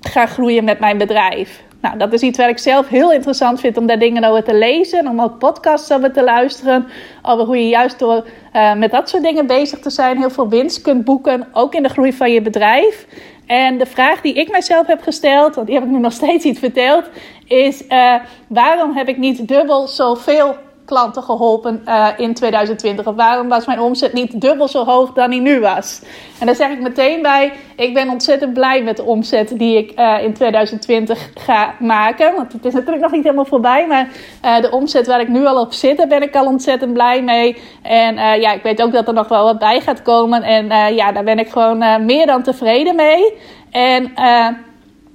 gaan 0.00 0.28
groeien 0.28 0.64
met 0.64 0.78
mijn 0.78 0.98
bedrijf. 0.98 1.62
Nou, 1.84 1.98
dat 1.98 2.12
is 2.12 2.20
iets 2.20 2.38
wat 2.38 2.48
ik 2.48 2.58
zelf 2.58 2.88
heel 2.88 3.12
interessant 3.12 3.60
vind 3.60 3.76
om 3.76 3.86
daar 3.86 3.98
dingen 3.98 4.24
over 4.24 4.44
te 4.44 4.54
lezen. 4.54 5.08
Om 5.08 5.20
ook 5.20 5.38
podcasts 5.38 5.92
over 5.92 6.12
te 6.12 6.24
luisteren. 6.24 6.86
Over 7.22 7.44
hoe 7.44 7.56
je 7.56 7.68
juist 7.68 7.98
door 7.98 8.26
uh, 8.52 8.74
met 8.74 8.90
dat 8.90 9.08
soort 9.08 9.22
dingen 9.22 9.46
bezig 9.46 9.78
te 9.78 9.90
zijn 9.90 10.18
heel 10.18 10.30
veel 10.30 10.48
winst 10.48 10.80
kunt 10.80 11.04
boeken. 11.04 11.46
Ook 11.52 11.74
in 11.74 11.82
de 11.82 11.88
groei 11.88 12.12
van 12.12 12.32
je 12.32 12.40
bedrijf. 12.40 13.06
En 13.46 13.78
de 13.78 13.86
vraag 13.86 14.20
die 14.20 14.34
ik 14.34 14.50
mijzelf 14.50 14.86
heb 14.86 15.02
gesteld, 15.02 15.54
want 15.54 15.66
die 15.66 15.76
heb 15.76 15.84
ik 15.84 15.90
nu 15.90 15.98
nog 15.98 16.12
steeds 16.22 16.44
niet 16.44 16.58
verteld, 16.58 17.04
is 17.46 17.82
uh, 17.88 18.14
waarom 18.46 18.96
heb 18.96 19.08
ik 19.08 19.16
niet 19.16 19.48
dubbel 19.48 19.86
zoveel 19.88 20.56
klanten 20.84 21.22
geholpen 21.22 21.82
uh, 21.86 22.08
in 22.16 22.34
2020? 22.34 23.06
Of 23.06 23.14
waarom 23.14 23.48
was 23.48 23.66
mijn 23.66 23.80
omzet 23.80 24.12
niet 24.12 24.40
dubbel 24.40 24.68
zo 24.68 24.84
hoog 24.84 25.12
dan 25.12 25.30
die 25.30 25.40
nu 25.40 25.60
was? 25.60 26.02
En 26.40 26.46
daar 26.46 26.54
zeg 26.54 26.70
ik 26.70 26.80
meteen 26.80 27.22
bij, 27.22 27.52
ik 27.76 27.94
ben 27.94 28.08
ontzettend 28.08 28.52
blij 28.52 28.82
met 28.82 28.96
de 28.96 29.02
omzet 29.02 29.58
die 29.58 29.76
ik 29.76 29.98
uh, 29.98 30.22
in 30.22 30.32
2020 30.32 31.30
ga 31.34 31.74
maken. 31.80 32.34
Want 32.34 32.52
het 32.52 32.64
is 32.64 32.72
natuurlijk 32.72 33.02
nog 33.02 33.12
niet 33.12 33.22
helemaal 33.22 33.44
voorbij, 33.44 33.86
maar 33.86 34.08
uh, 34.44 34.60
de 34.60 34.70
omzet 34.70 35.06
waar 35.06 35.20
ik 35.20 35.28
nu 35.28 35.46
al 35.46 35.60
op 35.60 35.72
zit, 35.72 35.96
daar 35.96 36.06
ben 36.06 36.22
ik 36.22 36.36
al 36.36 36.46
ontzettend 36.46 36.92
blij 36.92 37.22
mee. 37.22 37.56
En 37.82 38.14
ja, 38.40 38.52
ik 38.52 38.62
weet 38.62 38.82
ook 38.82 38.92
dat 38.92 39.08
er 39.08 39.14
nog 39.14 39.28
wel 39.28 39.44
wat 39.44 39.58
bij 39.58 39.80
gaat 39.80 40.02
komen. 40.02 40.42
En 40.42 40.94
ja, 40.94 41.12
daar 41.12 41.24
ben 41.24 41.38
ik 41.38 41.48
gewoon 41.48 42.04
meer 42.04 42.26
dan 42.26 42.42
tevreden 42.42 42.96
mee. 42.96 43.32
En 43.70 44.12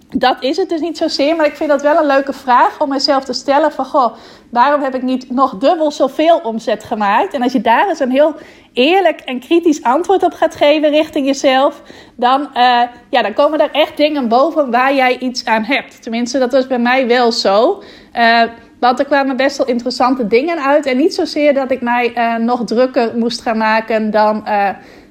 dat 0.10 0.38
is 0.40 0.58
het 0.58 0.70
dus 0.70 0.80
niet 0.80 0.98
zozeer, 0.98 1.36
maar 1.36 1.46
ik 1.46 1.56
vind 1.56 1.70
dat 1.70 1.82
wel 1.82 1.98
een 1.98 2.06
leuke 2.06 2.34
vraag 2.34 2.82
om 2.82 2.90
mezelf 2.90 3.24
te 3.24 3.34
stellen 3.34 3.72
van, 3.72 3.86
goh, 3.86 4.16
waarom 4.50 4.82
heb 4.82 4.96
ik 4.96 5.02
niet 5.02 5.32
nog 5.32 5.58
dubbel 5.58 5.92
zoveel 5.92 6.38
omzet 6.38 6.84
gemaakt? 6.84 7.34
En 7.34 7.42
als 7.42 7.54
je 7.54 7.62
daar 7.62 7.88
eens 7.88 8.00
een 8.00 8.12
heel 8.12 8.36
eerlijk 8.74 9.20
en 9.20 9.40
kritisch 9.40 9.84
antwoord 9.84 10.24
op 10.24 10.34
gaat 10.34 10.56
geven 10.56 10.90
richting 10.90 11.26
jezelf, 11.26 11.82
dan, 12.16 12.42
uh, 12.42 12.82
ja, 13.10 13.22
dan 13.22 13.34
komen 13.34 13.60
er 13.60 13.72
echt 13.72 13.98
dingen 13.98 14.28
boven 14.28 14.72
waar 14.72 14.96
jij 14.96 15.18
iets 15.18 15.46
aan 15.46 15.64
hebt. 15.64 16.02
Tenminste, 16.02 16.40
dat 16.40 16.52
was 16.52 16.68
bij 16.68 16.80
mij 16.80 17.08
wel 17.08 17.32
zo. 17.32 17.84
Uh, 18.18 18.44
want 18.80 19.00
er 19.00 19.06
kwamen 19.06 19.36
best 19.36 19.58
wel 19.58 19.68
interessante 19.68 20.28
dingen 20.28 20.64
uit. 20.64 20.86
En 20.86 20.98
niet 20.98 21.14
zozeer 21.14 21.54
dat 21.54 21.72
ik 21.72 21.82
mij 21.82 22.12
uh, 22.16 22.36
nog 22.36 22.64
drukker 22.64 23.12
moest 23.16 23.42
gaan 23.42 23.58
maken 23.58 24.12
dan 24.12 24.48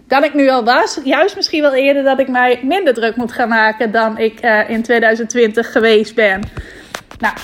dan 0.06 0.24
ik 0.24 0.34
nu 0.34 0.48
al 0.48 0.64
was. 0.64 1.00
Juist 1.04 1.36
misschien 1.36 1.62
wel 1.62 1.74
eerder 1.74 2.02
dat 2.02 2.18
ik 2.18 2.28
mij 2.28 2.60
minder 2.62 2.94
druk 2.94 3.16
moet 3.16 3.32
gaan 3.32 3.48
maken 3.48 3.92
dan 3.92 4.18
ik 4.18 4.40
in 4.68 4.82
2020 4.82 5.72
geweest 5.72 6.14
ben. 6.14 6.40
Nou, 7.18 7.34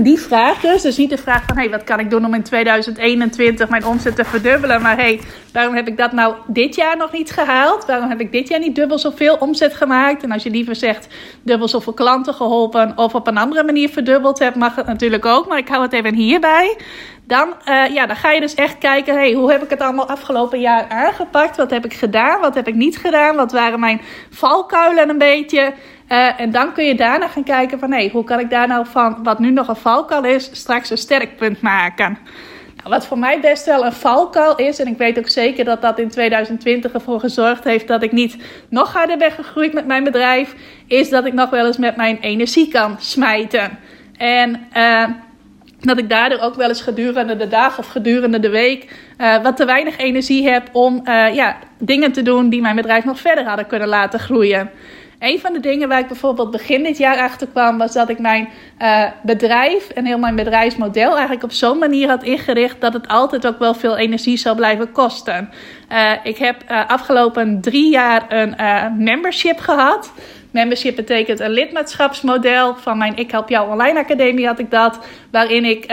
die 0.00 0.18
vraag 0.18 0.60
dus. 0.60 0.82
Dus 0.82 0.96
niet 0.96 1.10
de 1.10 1.18
vraag 1.18 1.44
van, 1.46 1.56
hey, 1.56 1.70
wat 1.70 1.84
kan 1.84 2.00
ik 2.00 2.10
doen 2.10 2.24
om 2.24 2.34
in 2.34 2.42
2021 2.42 3.68
mijn 3.68 3.86
omzet 3.86 4.16
te 4.16 4.24
verdubbelen? 4.24 4.82
Maar 4.82 4.96
hey, 4.96 5.20
waarom 5.52 5.74
heb 5.74 5.88
ik 5.88 5.96
dat 5.96 6.12
nou 6.12 6.34
dit 6.46 6.74
jaar 6.74 6.96
nog 6.96 7.12
niet 7.12 7.30
gehaald? 7.30 7.86
Waarom 7.86 8.08
heb 8.08 8.20
ik 8.20 8.32
dit 8.32 8.48
jaar 8.48 8.60
niet 8.60 8.74
dubbel 8.74 8.98
zoveel 8.98 9.34
omzet 9.34 9.74
gemaakt? 9.74 10.22
En 10.22 10.32
als 10.32 10.42
je 10.42 10.50
liever 10.50 10.76
zegt, 10.76 11.08
dubbel 11.42 11.68
zoveel 11.68 11.92
klanten 11.92 12.34
geholpen 12.34 12.92
of 12.96 13.14
op 13.14 13.26
een 13.26 13.38
andere 13.38 13.64
manier 13.64 13.88
verdubbeld 13.88 14.38
hebt, 14.38 14.56
mag 14.56 14.76
het 14.76 14.86
natuurlijk 14.86 15.26
ook. 15.26 15.48
Maar 15.48 15.58
ik 15.58 15.68
hou 15.68 15.82
het 15.82 15.92
even 15.92 16.14
hierbij. 16.14 16.76
Dan, 17.24 17.48
uh, 17.68 17.94
ja, 17.94 18.06
dan 18.06 18.16
ga 18.16 18.30
je 18.30 18.40
dus 18.40 18.54
echt 18.54 18.78
kijken, 18.78 19.14
hey, 19.14 19.32
hoe 19.32 19.50
heb 19.50 19.62
ik 19.62 19.70
het 19.70 19.80
allemaal 19.80 20.08
afgelopen 20.08 20.60
jaar 20.60 20.88
aangepakt? 20.88 21.56
Wat 21.56 21.70
heb 21.70 21.84
ik 21.84 21.94
gedaan? 21.94 22.40
Wat 22.40 22.54
heb 22.54 22.68
ik 22.68 22.74
niet 22.74 22.98
gedaan? 22.98 23.36
Wat 23.36 23.52
waren 23.52 23.80
mijn 23.80 24.00
valkuilen 24.30 25.08
een 25.08 25.18
beetje? 25.18 25.72
Uh, 26.12 26.40
en 26.40 26.50
dan 26.50 26.72
kun 26.72 26.84
je 26.84 26.94
daarna 26.94 27.28
gaan 27.28 27.44
kijken 27.44 27.78
van, 27.78 27.92
hey, 27.92 28.08
hoe 28.12 28.24
kan 28.24 28.38
ik 28.38 28.50
daar 28.50 28.68
nou 28.68 28.86
van, 28.86 29.18
wat 29.22 29.38
nu 29.38 29.50
nog 29.50 29.68
een 29.68 29.76
valkuil 29.76 30.24
is, 30.24 30.50
straks 30.52 30.90
een 30.90 30.98
sterk 30.98 31.36
punt 31.36 31.60
maken? 31.60 32.18
Nou, 32.76 32.88
wat 32.88 33.06
voor 33.06 33.18
mij 33.18 33.40
best 33.40 33.66
wel 33.66 33.84
een 33.84 33.92
valkuil 33.92 34.56
is, 34.56 34.78
en 34.78 34.86
ik 34.86 34.98
weet 34.98 35.18
ook 35.18 35.28
zeker 35.28 35.64
dat 35.64 35.82
dat 35.82 35.98
in 35.98 36.08
2020 36.08 36.92
ervoor 36.92 37.20
gezorgd 37.20 37.64
heeft 37.64 37.88
dat 37.88 38.02
ik 38.02 38.12
niet 38.12 38.36
nog 38.68 38.92
harder 38.92 39.18
ben 39.18 39.30
gegroeid 39.30 39.72
met 39.72 39.86
mijn 39.86 40.04
bedrijf, 40.04 40.54
is 40.86 41.08
dat 41.08 41.26
ik 41.26 41.32
nog 41.32 41.50
wel 41.50 41.66
eens 41.66 41.76
met 41.76 41.96
mijn 41.96 42.18
energie 42.20 42.68
kan 42.68 42.96
smijten. 42.98 43.78
En 44.16 44.66
uh, 44.76 45.04
dat 45.80 45.98
ik 45.98 46.08
daardoor 46.08 46.40
ook 46.40 46.54
wel 46.54 46.68
eens 46.68 46.82
gedurende 46.82 47.36
de 47.36 47.48
dag 47.48 47.78
of 47.78 47.86
gedurende 47.86 48.40
de 48.40 48.50
week 48.50 48.96
uh, 49.18 49.42
wat 49.42 49.56
te 49.56 49.64
weinig 49.64 49.98
energie 49.98 50.48
heb 50.48 50.68
om 50.72 51.02
ja, 51.32 51.56
dingen 51.78 52.12
te 52.12 52.22
doen 52.22 52.48
die 52.48 52.60
mijn 52.60 52.76
bedrijf 52.76 53.04
nog 53.04 53.20
verder 53.20 53.44
hadden 53.44 53.66
kunnen 53.66 53.88
laten 53.88 54.20
groeien. 54.20 54.70
Een 55.22 55.40
van 55.40 55.52
de 55.52 55.60
dingen 55.60 55.88
waar 55.88 55.98
ik 55.98 56.06
bijvoorbeeld 56.06 56.50
begin 56.50 56.82
dit 56.82 56.98
jaar 56.98 57.18
achter 57.18 57.46
kwam, 57.46 57.78
was 57.78 57.92
dat 57.92 58.08
ik 58.08 58.18
mijn 58.18 58.48
uh, 58.78 59.04
bedrijf 59.22 59.88
en 59.88 60.04
heel 60.04 60.18
mijn 60.18 60.34
bedrijfsmodel 60.34 61.10
eigenlijk 61.10 61.42
op 61.42 61.52
zo'n 61.52 61.78
manier 61.78 62.08
had 62.08 62.22
ingericht 62.22 62.80
dat 62.80 62.92
het 62.92 63.08
altijd 63.08 63.46
ook 63.46 63.58
wel 63.58 63.74
veel 63.74 63.96
energie 63.96 64.36
zou 64.36 64.56
blijven 64.56 64.92
kosten. 64.92 65.50
ik 66.22 66.38
heb 66.38 66.56
afgelopen 66.86 67.60
drie 67.60 67.90
jaar 67.90 68.24
een 68.28 68.54
membership 69.02 69.58
gehad. 69.58 70.12
Membership 70.50 70.96
betekent 70.96 71.40
een 71.40 71.50
lidmaatschapsmodel. 71.50 72.74
Van 72.76 72.98
mijn 72.98 73.16
Ik 73.16 73.30
Help 73.30 73.48
Jou 73.48 73.70
Online 73.70 73.98
Academie 73.98 74.46
had 74.46 74.58
ik 74.58 74.70
dat. 74.70 74.98
Waarin 75.30 75.64
ik 75.64 75.84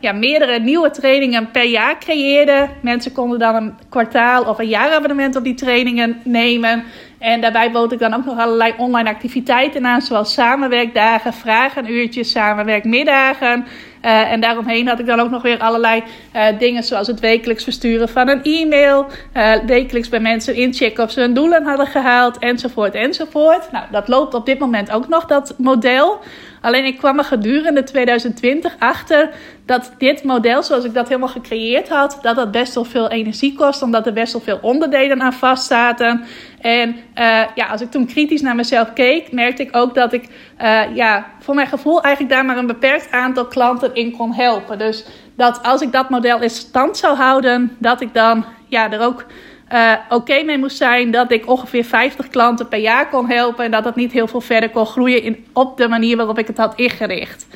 ja, 0.00 0.12
meerdere 0.12 0.58
nieuwe 0.58 0.90
trainingen 0.90 1.50
per 1.50 1.64
jaar 1.64 1.98
creëerde. 1.98 2.68
Mensen 2.82 3.12
konden 3.12 3.38
dan 3.38 3.54
een 3.54 3.74
kwartaal 3.88 4.44
of 4.44 4.58
een 4.58 4.68
jaarabonnement 4.68 5.36
op 5.36 5.44
die 5.44 5.54
trainingen 5.54 6.20
nemen. 6.24 6.84
En 7.18 7.40
daarbij 7.40 7.70
bood 7.70 7.92
ik 7.92 7.98
dan 7.98 8.14
ook 8.14 8.24
nog 8.24 8.38
allerlei 8.38 8.74
online 8.76 9.08
activiteiten 9.08 9.86
aan. 9.86 10.02
Zoals 10.02 10.32
samenwerkdagen, 10.32 11.32
vragenuurtjes, 11.32 12.30
samenwerkmiddagen. 12.30 13.66
Uh, 14.04 14.32
en 14.32 14.40
daaromheen 14.40 14.88
had 14.88 14.98
ik 14.98 15.06
dan 15.06 15.20
ook 15.20 15.30
nog 15.30 15.42
weer 15.42 15.58
allerlei 15.58 16.02
uh, 16.36 16.46
dingen, 16.58 16.82
zoals 16.82 17.06
het 17.06 17.20
wekelijks 17.20 17.64
versturen 17.64 18.08
van 18.08 18.28
een 18.28 18.42
e-mail, 18.42 19.06
uh, 19.34 19.52
wekelijks 19.66 20.08
bij 20.08 20.20
mensen 20.20 20.54
inchecken 20.54 21.04
of 21.04 21.10
ze 21.10 21.20
hun 21.20 21.34
doelen 21.34 21.64
hadden 21.64 21.86
gehaald, 21.86 22.38
enzovoort, 22.38 22.94
enzovoort. 22.94 23.72
Nou, 23.72 23.84
dat 23.90 24.08
loopt 24.08 24.34
op 24.34 24.46
dit 24.46 24.58
moment 24.58 24.90
ook 24.90 25.08
nog, 25.08 25.26
dat 25.26 25.54
model. 25.56 26.20
Alleen 26.60 26.84
ik 26.84 26.98
kwam 26.98 27.18
er 27.18 27.24
gedurende 27.24 27.82
2020 27.82 28.76
achter 28.78 29.30
dat 29.66 29.92
dit 29.98 30.24
model, 30.24 30.62
zoals 30.62 30.84
ik 30.84 30.94
dat 30.94 31.08
helemaal 31.08 31.28
gecreëerd 31.28 31.88
had, 31.88 32.18
dat 32.22 32.36
dat 32.36 32.50
best 32.50 32.74
wel 32.74 32.84
veel 32.84 33.08
energie 33.08 33.54
kost, 33.54 33.82
omdat 33.82 34.06
er 34.06 34.12
best 34.12 34.32
wel 34.32 34.42
veel 34.42 34.58
onderdelen 34.62 35.22
aan 35.22 35.32
vast 35.32 35.66
zaten. 35.66 36.24
En 36.60 36.88
uh, 36.88 37.42
ja, 37.54 37.66
als 37.70 37.80
ik 37.80 37.90
toen 37.90 38.06
kritisch 38.06 38.40
naar 38.40 38.54
mezelf 38.54 38.92
keek, 38.92 39.32
merkte 39.32 39.62
ik 39.62 39.76
ook 39.76 39.94
dat 39.94 40.12
ik 40.12 40.24
uh, 40.62 40.80
ja, 40.94 41.26
voor 41.38 41.54
mijn 41.54 41.66
gevoel 41.66 42.02
eigenlijk 42.02 42.34
daar 42.34 42.44
maar 42.44 42.56
een 42.56 42.66
beperkt 42.66 43.10
aantal 43.10 43.46
klanten 43.46 43.94
in 43.94 44.16
kon 44.16 44.32
helpen. 44.32 44.78
Dus 44.78 45.04
dat 45.36 45.62
als 45.62 45.80
ik 45.80 45.92
dat 45.92 46.10
model 46.10 46.40
in 46.40 46.50
stand 46.50 46.96
zou 46.96 47.16
houden, 47.16 47.76
dat 47.78 48.00
ik 48.00 48.14
dan 48.14 48.44
ja, 48.68 48.92
er 48.92 49.00
ook 49.00 49.24
uh, 49.72 49.92
oké 50.08 50.42
mee 50.42 50.58
moest 50.58 50.76
zijn 50.76 51.10
dat 51.10 51.30
ik 51.30 51.48
ongeveer 51.48 51.84
50 51.84 52.28
klanten 52.28 52.68
per 52.68 52.78
jaar 52.78 53.08
kon 53.08 53.30
helpen 53.30 53.64
en 53.64 53.70
dat 53.70 53.84
het 53.84 53.94
niet 53.94 54.12
heel 54.12 54.26
veel 54.26 54.40
verder 54.40 54.70
kon 54.70 54.86
groeien 54.86 55.22
in, 55.22 55.46
op 55.52 55.76
de 55.76 55.88
manier 55.88 56.16
waarop 56.16 56.38
ik 56.38 56.46
het 56.46 56.58
had 56.58 56.74
ingericht. 56.74 57.46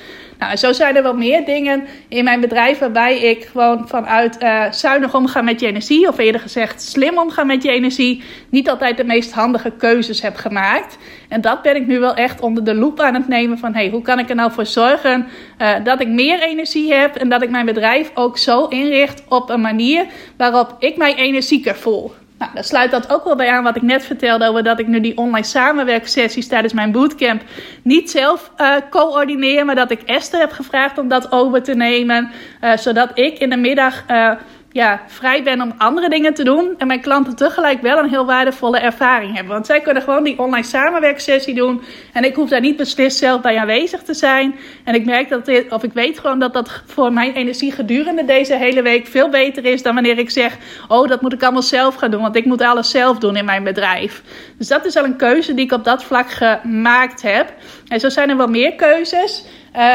Nou, 0.42 0.56
zo 0.56 0.72
zijn 0.72 0.96
er 0.96 1.02
wel 1.02 1.14
meer 1.14 1.44
dingen 1.44 1.84
in 2.08 2.24
mijn 2.24 2.40
bedrijf 2.40 2.78
waarbij 2.78 3.18
ik 3.18 3.44
gewoon 3.44 3.88
vanuit 3.88 4.42
uh, 4.42 4.64
zuinig 4.70 5.14
omgaan 5.14 5.44
met 5.44 5.60
je 5.60 5.66
energie, 5.66 6.08
of 6.08 6.18
eerder 6.18 6.40
gezegd 6.40 6.82
slim 6.82 7.18
omgaan 7.18 7.46
met 7.46 7.62
je 7.62 7.70
energie, 7.70 8.22
niet 8.48 8.70
altijd 8.70 8.96
de 8.96 9.04
meest 9.04 9.32
handige 9.32 9.70
keuzes 9.70 10.22
heb 10.22 10.36
gemaakt. 10.36 10.98
En 11.28 11.40
dat 11.40 11.62
ben 11.62 11.76
ik 11.76 11.86
nu 11.86 11.98
wel 11.98 12.14
echt 12.14 12.40
onder 12.40 12.64
de 12.64 12.74
loep 12.74 13.00
aan 13.00 13.14
het 13.14 13.28
nemen 13.28 13.58
van 13.58 13.74
hey, 13.74 13.88
hoe 13.88 14.02
kan 14.02 14.18
ik 14.18 14.28
er 14.28 14.34
nou 14.34 14.52
voor 14.52 14.66
zorgen 14.66 15.26
uh, 15.58 15.74
dat 15.84 16.00
ik 16.00 16.08
meer 16.08 16.42
energie 16.42 16.94
heb 16.94 17.16
en 17.16 17.28
dat 17.28 17.42
ik 17.42 17.50
mijn 17.50 17.66
bedrijf 17.66 18.10
ook 18.14 18.38
zo 18.38 18.66
inricht 18.66 19.22
op 19.28 19.50
een 19.50 19.60
manier 19.60 20.06
waarop 20.36 20.76
ik 20.78 20.96
mij 20.96 21.14
energieker 21.14 21.74
voel. 21.74 22.12
Nou, 22.42 22.64
sluit 22.64 22.90
dat 22.90 23.12
ook 23.12 23.24
wel 23.24 23.36
bij 23.36 23.50
aan 23.50 23.62
wat 23.62 23.76
ik 23.76 23.82
net 23.82 24.04
vertelde 24.04 24.48
over 24.48 24.62
dat 24.62 24.78
ik 24.78 24.86
nu 24.86 25.00
die 25.00 25.16
online 25.16 25.46
samenwerksessies 25.46 26.48
tijdens 26.48 26.72
mijn 26.72 26.92
bootcamp 26.92 27.42
niet 27.82 28.10
zelf 28.10 28.50
uh, 28.58 28.74
coördineer, 28.90 29.64
maar 29.64 29.74
dat 29.74 29.90
ik 29.90 30.02
Esther 30.02 30.40
heb 30.40 30.52
gevraagd 30.52 30.98
om 30.98 31.08
dat 31.08 31.32
over 31.32 31.62
te 31.62 31.74
nemen, 31.74 32.30
uh, 32.60 32.76
zodat 32.76 33.10
ik 33.18 33.38
in 33.38 33.50
de 33.50 33.56
middag 33.56 34.04
uh, 34.10 34.30
ja, 34.72 35.00
vrij 35.06 35.42
ben 35.42 35.60
om 35.60 35.74
andere 35.78 36.08
dingen 36.08 36.34
te 36.34 36.44
doen. 36.44 36.74
En 36.78 36.86
mijn 36.86 37.00
klanten 37.00 37.36
tegelijk 37.36 37.82
wel 37.82 37.98
een 37.98 38.08
heel 38.08 38.26
waardevolle 38.26 38.78
ervaring 38.78 39.34
hebben. 39.34 39.52
Want 39.52 39.66
zij 39.66 39.80
kunnen 39.80 40.02
gewoon 40.02 40.24
die 40.24 40.38
online 40.38 40.66
samenwerksessie 40.66 41.54
doen. 41.54 41.82
En 42.12 42.24
ik 42.24 42.34
hoef 42.34 42.48
daar 42.48 42.60
niet 42.60 42.76
beslist 42.76 43.18
zelf 43.18 43.40
bij 43.40 43.58
aanwezig 43.58 44.02
te 44.02 44.14
zijn. 44.14 44.54
En 44.84 44.94
ik 44.94 45.04
merk 45.04 45.28
dat 45.28 45.44
dit, 45.44 45.72
of 45.72 45.82
ik 45.82 45.92
weet 45.92 46.18
gewoon 46.18 46.38
dat 46.38 46.52
dat 46.52 46.82
voor 46.86 47.12
mijn 47.12 47.34
energie 47.34 47.72
gedurende 47.72 48.24
deze 48.24 48.56
hele 48.56 48.82
week 48.82 49.06
veel 49.06 49.28
beter 49.28 49.64
is 49.64 49.82
dan 49.82 49.94
wanneer 49.94 50.18
ik 50.18 50.30
zeg: 50.30 50.56
Oh, 50.88 51.08
dat 51.08 51.22
moet 51.22 51.32
ik 51.32 51.42
allemaal 51.42 51.62
zelf 51.62 51.94
gaan 51.94 52.10
doen. 52.10 52.22
Want 52.22 52.36
ik 52.36 52.44
moet 52.44 52.62
alles 52.62 52.90
zelf 52.90 53.18
doen 53.18 53.36
in 53.36 53.44
mijn 53.44 53.64
bedrijf. 53.64 54.22
Dus 54.58 54.68
dat 54.68 54.84
is 54.84 54.96
al 54.96 55.04
een 55.04 55.16
keuze 55.16 55.54
die 55.54 55.64
ik 55.64 55.72
op 55.72 55.84
dat 55.84 56.04
vlak 56.04 56.30
gemaakt 56.30 57.22
heb. 57.22 57.54
En 57.88 58.00
zo 58.00 58.08
zijn 58.08 58.30
er 58.30 58.36
wel 58.36 58.48
meer 58.48 58.74
keuzes. 58.74 59.44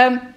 Um, 0.09 0.35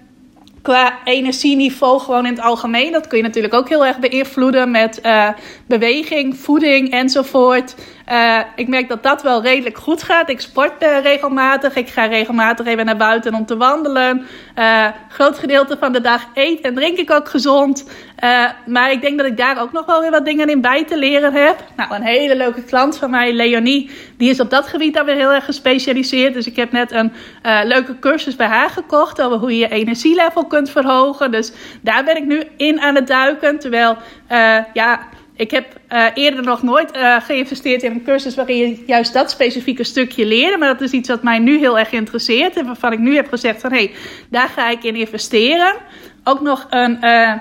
qua 0.63 0.99
energieniveau 1.05 2.01
gewoon 2.01 2.27
in 2.27 2.33
het 2.33 2.43
algemeen. 2.43 2.93
Dat 2.93 3.07
kun 3.07 3.19
je 3.19 3.25
natuurlijk 3.25 3.55
ook 3.55 3.69
heel 3.69 3.87
erg 3.87 3.99
beïnvloeden 3.99 4.71
met 4.71 5.01
uh, 5.07 5.29
beweging, 5.71 6.37
voeding 6.37 6.91
enzovoort. 6.91 7.75
Uh, 8.13 8.39
ik 8.57 8.69
merk 8.69 8.89
dat 8.89 9.03
dat 9.03 9.23
wel 9.23 9.43
redelijk 9.43 9.79
goed 9.79 10.03
gaat. 10.03 10.31
Ik 10.31 10.41
sport 10.41 10.83
uh, 10.83 11.03
regelmatig. 11.03 11.75
Ik 11.77 11.89
ga 11.89 12.05
regelmatig 12.05 12.67
even 12.67 12.85
naar 12.85 12.97
buiten 12.97 13.35
om 13.35 13.47
te 13.47 13.57
wandelen. 13.57 14.27
Uh, 14.59 14.87
groot 15.09 15.39
gedeelte 15.39 15.77
van 15.81 15.93
de 15.93 16.01
dag 16.01 16.27
eet 16.35 16.61
en 16.61 16.75
drink 16.75 16.99
ik 16.99 17.11
ook 17.11 17.29
gezond. 17.29 17.85
maar 18.67 18.93
ik 18.93 19.01
denk 19.01 19.19
dat 19.19 19.27
ik 19.27 19.37
daar 19.37 19.61
ook 19.61 19.73
nog 19.73 19.87
wel 19.87 20.01
weer 20.01 20.11
wat 20.11 20.25
dingen 20.25 20.49
in 20.49 20.61
bij 20.61 20.85
te 20.85 20.99
leren 20.99 21.33
heb. 21.33 21.65
Nou, 21.77 21.95
een 21.95 22.03
hele 22.03 22.37
leuke 22.37 22.63
klant 22.63 22.99
van 22.99 23.11
mij, 23.11 23.33
Leonie, 23.33 23.91
die 24.17 24.31
is 24.31 24.41
op 24.41 24.51
dat 24.51 24.67
gebied 24.67 24.95
dan 24.95 25.05
weer 25.05 25.15
heel 25.15 25.33
erg 25.33 25.45
gespecialiseerd. 25.45 26.35
Dus 26.35 26.47
ik 26.47 26.57
heb 26.57 26.73
net 26.73 26.93
een 26.93 27.13
leuke 27.65 27.99
cursus 27.99 28.37
bij 28.37 28.47
haar 28.47 28.71
gekocht 28.71 29.23
over 29.23 29.39
hoe 29.39 29.51
je 29.51 29.59
je 29.59 29.69
energielevel 29.69 30.47
kunt 30.47 30.71
verhogen. 30.71 31.31
Dus 31.31 31.53
daar 31.81 32.05
ben 32.05 32.17
ik 32.17 32.25
nu 32.25 32.43
in 32.57 32.81
aan 32.81 32.95
het 32.95 33.07
duiken. 33.07 33.59
Terwijl, 33.59 33.97
ja 34.73 35.01
ik 35.41 35.51
heb 35.51 35.81
uh, 35.89 36.07
eerder 36.15 36.43
nog 36.43 36.63
nooit 36.63 36.97
uh, 36.97 37.21
geïnvesteerd 37.21 37.83
in 37.83 37.91
een 37.91 38.03
cursus 38.03 38.35
waarin 38.35 38.57
je 38.57 38.83
juist 38.87 39.13
dat 39.13 39.31
specifieke 39.31 39.85
stukje 39.85 40.27
leerde. 40.27 40.59
Maar 40.59 40.69
dat 40.69 40.81
is 40.81 40.91
iets 40.91 41.09
wat 41.09 41.23
mij 41.23 41.39
nu 41.39 41.59
heel 41.59 41.79
erg 41.79 41.93
interesseert. 41.93 42.57
En 42.57 42.67
waarvan 42.67 42.93
ik 42.93 42.99
nu 42.99 43.15
heb 43.15 43.29
gezegd 43.29 43.61
van 43.61 43.73
hé, 43.73 43.77
hey, 43.77 43.93
daar 44.31 44.49
ga 44.49 44.71
ik 44.71 44.85
in 44.85 44.97
investeren. 44.97 45.75
Ook 46.25 46.41
nog 46.41 46.67
een 46.71 46.99
uh, 47.05 47.33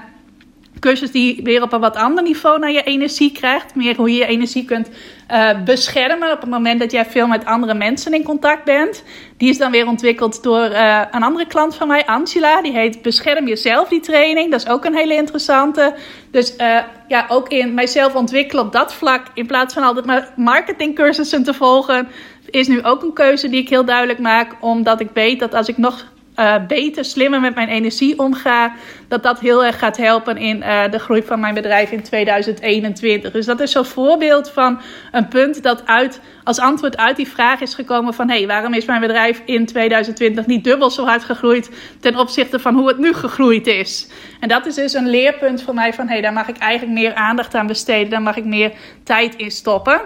cursus 0.80 1.12
die 1.12 1.40
weer 1.44 1.62
op 1.62 1.74
een 1.74 1.80
wat 1.80 1.96
ander 1.96 2.24
niveau 2.24 2.60
naar 2.60 2.72
je 2.72 2.84
energie 2.84 3.32
krijgt. 3.32 3.76
Meer 3.76 3.96
hoe 3.96 4.12
je 4.12 4.18
je 4.18 4.26
energie 4.26 4.66
kunt 4.66 4.90
uh, 5.32 5.64
beschermen 5.64 6.32
op 6.32 6.42
het 6.42 6.50
moment 6.50 6.80
dat 6.80 6.92
jij 6.92 7.06
veel 7.06 7.28
met 7.28 7.46
andere 7.46 7.74
mensen 7.74 8.14
in 8.14 8.24
contact 8.24 8.64
bent. 8.64 9.04
Die 9.38 9.50
is 9.50 9.58
dan 9.58 9.72
weer 9.72 9.88
ontwikkeld 9.88 10.44
door 10.44 10.70
uh, 10.70 11.02
een 11.12 11.24
andere 11.24 11.48
klant 11.48 11.76
van 11.76 11.88
mij, 11.88 12.06
Angela. 12.06 12.62
Die 12.62 12.72
heet 12.72 13.02
Bescherm 13.02 13.48
jezelf, 13.48 13.90
die 13.90 14.00
training. 14.00 14.52
Dat 14.52 14.62
is 14.62 14.70
ook 14.70 14.86
een 14.86 14.96
hele 14.96 15.16
interessante. 15.16 15.96
Dus 16.32 16.56
uh, 16.58 16.78
ja, 17.08 17.26
ook 17.28 17.48
in 17.48 17.74
mijzelf 17.74 18.16
ontwikkelen 18.16 18.66
op 18.66 18.72
dat 18.72 18.94
vlak. 18.94 19.26
In 19.34 19.46
plaats 19.46 19.74
van 19.74 19.84
altijd 19.84 20.06
maar 20.06 20.34
marketingcursussen 20.36 21.44
te 21.44 21.54
volgen. 21.54 22.08
Is 22.50 22.68
nu 22.68 22.84
ook 22.84 23.04
een 23.04 23.14
keuze 23.14 23.50
die 23.50 23.62
ik 23.62 23.70
heel 23.70 23.86
duidelijk 23.86 24.20
maak. 24.20 24.56
Omdat 24.60 25.00
ik 25.00 25.10
weet 25.14 25.40
dat 25.40 25.54
als 25.54 25.68
ik 25.68 25.78
nog 25.78 26.06
uh, 26.40 26.56
beter, 26.68 27.06
slimmer 27.06 27.40
met 27.42 27.56
mijn 27.56 27.68
energie 27.68 28.20
omga, 28.20 28.74
dat 29.08 29.24
dat 29.24 29.40
heel 29.40 29.66
erg 29.66 29.80
gaat 29.80 29.98
helpen 29.98 30.38
in 30.38 30.58
uh, 30.58 30.92
de 30.92 31.00
groei 31.00 31.24
van 31.24 31.40
mijn 31.40 31.54
bedrijf 31.54 31.92
in 31.92 32.02
2021. 32.02 33.32
Dus 33.32 33.46
dat 33.46 33.60
is 33.60 33.72
zo'n 33.72 33.86
voorbeeld 33.86 34.50
van 34.50 34.82
een 35.12 35.28
punt 35.28 35.64
dat 35.64 35.86
uit, 35.86 36.22
als 36.44 36.60
antwoord 36.60 36.98
uit 36.98 37.16
die 37.16 37.28
vraag 37.28 37.62
is 37.62 37.74
gekomen 37.74 38.14
van 38.14 38.30
hé, 38.30 38.38
hey, 38.38 38.48
waarom 38.48 38.74
is 38.74 38.86
mijn 38.86 39.02
bedrijf 39.02 39.42
in 39.46 39.66
2020 39.66 40.46
niet 40.46 40.64
dubbel 40.64 40.90
zo 40.90 41.06
hard 41.06 41.24
gegroeid 41.24 41.70
ten 42.00 42.16
opzichte 42.16 42.60
van 42.60 42.76
hoe 42.76 42.88
het 42.88 42.98
nu 42.98 43.14
gegroeid 43.14 43.68
is. 43.68 44.10
En 44.40 44.48
dat 44.48 44.66
is 44.66 44.76
dus 44.76 44.94
een 44.94 45.10
leerpunt 45.10 45.62
voor 45.62 45.74
mij 45.74 45.94
van 45.94 46.06
hé, 46.06 46.12
hey, 46.12 46.22
daar 46.22 46.34
mag 46.34 46.48
ik 46.48 46.58
eigenlijk 46.58 47.00
meer 47.00 47.14
aandacht 47.14 47.56
aan 47.56 47.68
besteden, 47.68 48.10
daar 48.10 48.22
mag 48.22 48.38
ik 48.38 48.46
meer 48.46 48.72
tijd 49.04 49.36
in 49.36 49.52
stoppen. 49.52 50.02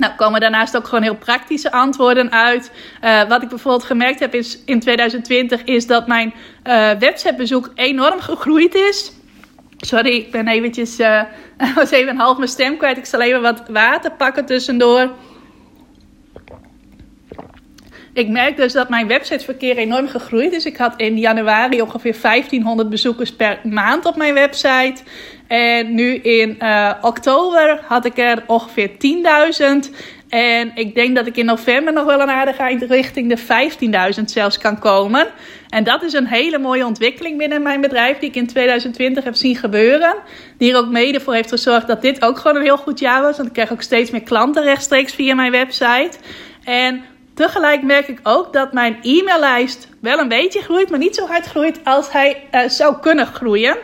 Nou, 0.00 0.12
komen 0.16 0.40
daarnaast 0.40 0.76
ook 0.76 0.84
gewoon 0.84 1.02
heel 1.02 1.16
praktische 1.16 1.72
antwoorden 1.72 2.32
uit. 2.32 2.72
Uh, 3.04 3.28
wat 3.28 3.42
ik 3.42 3.48
bijvoorbeeld 3.48 3.84
gemerkt 3.84 4.20
heb 4.20 4.34
is, 4.34 4.58
in 4.64 4.80
2020 4.80 5.64
is 5.64 5.86
dat 5.86 6.06
mijn 6.06 6.34
uh, 6.64 6.90
websitebezoek 6.90 7.70
enorm 7.74 8.20
gegroeid 8.20 8.74
is. 8.74 9.12
Sorry, 9.76 10.10
ik 10.10 10.30
ben 10.30 10.48
eventjes, 10.48 10.98
uh, 11.00 11.22
was 11.74 11.90
even 11.90 12.16
half 12.16 12.36
mijn 12.36 12.48
stem 12.48 12.76
kwijt. 12.76 12.96
Ik 12.96 13.04
zal 13.04 13.20
even 13.20 13.42
wat 13.42 13.62
water 13.68 14.10
pakken 14.10 14.46
tussendoor. 14.46 15.10
Ik 18.12 18.28
merk 18.28 18.56
dus 18.56 18.72
dat 18.72 18.88
mijn 18.88 19.06
websiteverkeer 19.06 19.76
enorm 19.76 20.08
gegroeid 20.08 20.52
is. 20.52 20.64
Ik 20.64 20.76
had 20.76 20.94
in 20.96 21.18
januari 21.18 21.82
ongeveer 21.82 22.16
1500 22.22 22.88
bezoekers 22.88 23.32
per 23.32 23.60
maand 23.64 24.06
op 24.06 24.16
mijn 24.16 24.34
website. 24.34 25.02
En 25.46 25.94
nu 25.94 26.14
in 26.14 26.56
uh, 26.62 26.92
oktober 27.00 27.80
had 27.86 28.04
ik 28.04 28.18
er 28.18 28.42
ongeveer 28.46 28.90
10.000. 28.90 29.90
En 30.28 30.72
ik 30.74 30.94
denk 30.94 31.16
dat 31.16 31.26
ik 31.26 31.36
in 31.36 31.44
november 31.44 31.92
nog 31.92 32.04
wel 32.04 32.20
een 32.20 32.30
aardige 32.30 32.62
eind 32.62 32.82
richting 32.82 33.34
de 33.34 34.14
15.000 34.18 34.24
zelfs 34.24 34.58
kan 34.58 34.78
komen. 34.78 35.26
En 35.68 35.84
dat 35.84 36.02
is 36.02 36.12
een 36.12 36.26
hele 36.26 36.58
mooie 36.58 36.86
ontwikkeling 36.86 37.38
binnen 37.38 37.62
mijn 37.62 37.80
bedrijf 37.80 38.18
die 38.18 38.28
ik 38.28 38.36
in 38.36 38.46
2020 38.46 39.24
heb 39.24 39.34
zien 39.34 39.56
gebeuren. 39.56 40.14
Die 40.58 40.72
er 40.72 40.78
ook 40.78 40.90
mede 40.90 41.20
voor 41.20 41.34
heeft 41.34 41.48
gezorgd 41.48 41.86
dat 41.86 42.02
dit 42.02 42.24
ook 42.24 42.38
gewoon 42.38 42.56
een 42.56 42.62
heel 42.62 42.76
goed 42.76 42.98
jaar 42.98 43.22
was. 43.22 43.36
Want 43.36 43.48
ik 43.48 43.54
krijg 43.54 43.72
ook 43.72 43.82
steeds 43.82 44.10
meer 44.10 44.22
klanten 44.22 44.62
rechtstreeks 44.62 45.14
via 45.14 45.34
mijn 45.34 45.52
website. 45.52 46.12
En 46.64 47.04
tegelijk 47.40 47.82
merk 47.82 48.08
ik 48.08 48.20
ook 48.22 48.52
dat 48.52 48.72
mijn 48.72 48.98
e-maillijst 49.02 49.88
wel 50.00 50.18
een 50.18 50.28
beetje 50.28 50.62
groeit, 50.62 50.90
maar 50.90 50.98
niet 50.98 51.14
zo 51.14 51.26
hard 51.26 51.46
groeit 51.46 51.80
als 51.84 52.12
hij 52.12 52.48
uh, 52.52 52.68
zou 52.68 52.96
kunnen 53.00 53.26
groeien. 53.26 53.76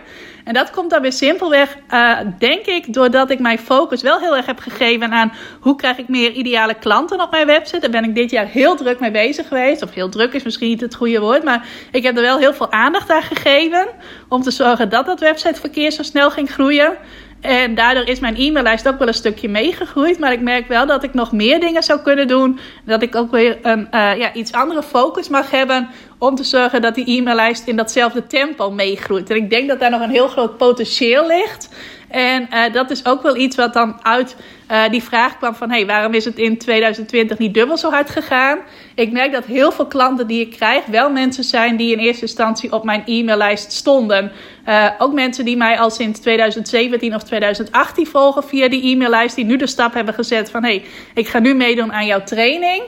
En 0.44 0.54
dat 0.54 0.70
komt 0.70 0.90
dan 0.90 1.02
weer 1.02 1.12
simpelweg, 1.12 1.76
uh, 1.90 2.18
denk 2.38 2.66
ik, 2.66 2.92
doordat 2.92 3.30
ik 3.30 3.38
mijn 3.38 3.58
focus 3.58 4.02
wel 4.02 4.18
heel 4.18 4.36
erg 4.36 4.46
heb 4.46 4.58
gegeven 4.58 5.12
aan 5.12 5.32
hoe 5.60 5.76
krijg 5.76 5.98
ik 5.98 6.08
meer 6.08 6.32
ideale 6.32 6.74
klanten 6.74 7.20
op 7.20 7.30
mijn 7.30 7.46
website. 7.46 7.80
Daar 7.80 7.90
ben 7.90 8.04
ik 8.04 8.14
dit 8.14 8.30
jaar 8.30 8.46
heel 8.46 8.76
druk 8.76 9.00
mee 9.00 9.10
bezig 9.10 9.48
geweest. 9.48 9.82
Of 9.82 9.94
heel 9.94 10.08
druk 10.08 10.32
is 10.32 10.42
misschien 10.42 10.68
niet 10.68 10.80
het 10.80 10.94
goede 10.94 11.20
woord, 11.20 11.44
maar 11.44 11.66
ik 11.92 12.02
heb 12.02 12.16
er 12.16 12.22
wel 12.22 12.38
heel 12.38 12.54
veel 12.54 12.72
aandacht 12.72 13.10
aan 13.10 13.22
gegeven 13.22 13.86
om 14.28 14.42
te 14.42 14.50
zorgen 14.50 14.88
dat 14.88 15.06
dat 15.06 15.20
websiteverkeer 15.20 15.90
zo 15.90 16.02
snel 16.02 16.30
ging 16.30 16.50
groeien. 16.50 16.96
En 17.46 17.74
daardoor 17.74 18.04
is 18.04 18.20
mijn 18.20 18.36
e-maillijst 18.36 18.88
ook 18.88 18.98
wel 18.98 19.08
een 19.08 19.14
stukje 19.14 19.48
meegegroeid. 19.48 20.18
Maar 20.18 20.32
ik 20.32 20.40
merk 20.40 20.68
wel 20.68 20.86
dat 20.86 21.02
ik 21.02 21.14
nog 21.14 21.32
meer 21.32 21.60
dingen 21.60 21.82
zou 21.82 22.00
kunnen 22.00 22.28
doen. 22.28 22.58
Dat 22.84 23.02
ik 23.02 23.14
ook 23.14 23.30
weer 23.30 23.58
een 23.62 23.88
uh, 23.90 24.18
ja, 24.18 24.32
iets 24.32 24.52
andere 24.52 24.82
focus 24.82 25.28
mag 25.28 25.50
hebben. 25.50 25.88
Om 26.18 26.34
te 26.34 26.44
zorgen 26.44 26.82
dat 26.82 26.94
die 26.94 27.18
e-maillijst 27.18 27.66
in 27.66 27.76
datzelfde 27.76 28.26
tempo 28.26 28.70
meegroeit. 28.70 29.30
En 29.30 29.36
ik 29.36 29.50
denk 29.50 29.68
dat 29.68 29.80
daar 29.80 29.90
nog 29.90 30.00
een 30.00 30.10
heel 30.10 30.28
groot 30.28 30.56
potentieel 30.56 31.26
ligt. 31.26 31.68
En 32.08 32.48
uh, 32.52 32.72
dat 32.72 32.90
is 32.90 33.06
ook 33.06 33.22
wel 33.22 33.36
iets 33.36 33.56
wat 33.56 33.72
dan 33.72 33.98
uit 34.02 34.36
uh, 34.70 34.88
die 34.90 35.02
vraag 35.02 35.36
kwam 35.36 35.54
van... 35.54 35.70
hey, 35.70 35.86
waarom 35.86 36.14
is 36.14 36.24
het 36.24 36.38
in 36.38 36.58
2020 36.58 37.38
niet 37.38 37.54
dubbel 37.54 37.76
zo 37.76 37.90
hard 37.90 38.10
gegaan? 38.10 38.58
Ik 38.94 39.12
merk 39.12 39.32
dat 39.32 39.44
heel 39.44 39.72
veel 39.72 39.86
klanten 39.86 40.26
die 40.26 40.40
ik 40.40 40.50
krijg... 40.50 40.86
wel 40.86 41.10
mensen 41.10 41.44
zijn 41.44 41.76
die 41.76 41.92
in 41.92 41.98
eerste 41.98 42.22
instantie 42.22 42.72
op 42.72 42.84
mijn 42.84 43.02
e-maillijst 43.06 43.72
stonden. 43.72 44.32
Uh, 44.68 44.90
ook 44.98 45.12
mensen 45.12 45.44
die 45.44 45.56
mij 45.56 45.78
al 45.78 45.90
sinds 45.90 46.20
2017 46.20 47.14
of 47.14 47.22
2018 47.22 48.06
volgen 48.06 48.44
via 48.44 48.68
die 48.68 48.94
e-maillijst... 48.94 49.36
die 49.36 49.44
nu 49.44 49.56
de 49.56 49.66
stap 49.66 49.94
hebben 49.94 50.14
gezet 50.14 50.50
van... 50.50 50.62
hey, 50.62 50.84
ik 51.14 51.28
ga 51.28 51.38
nu 51.38 51.54
meedoen 51.54 51.92
aan 51.92 52.06
jouw 52.06 52.22
training... 52.24 52.82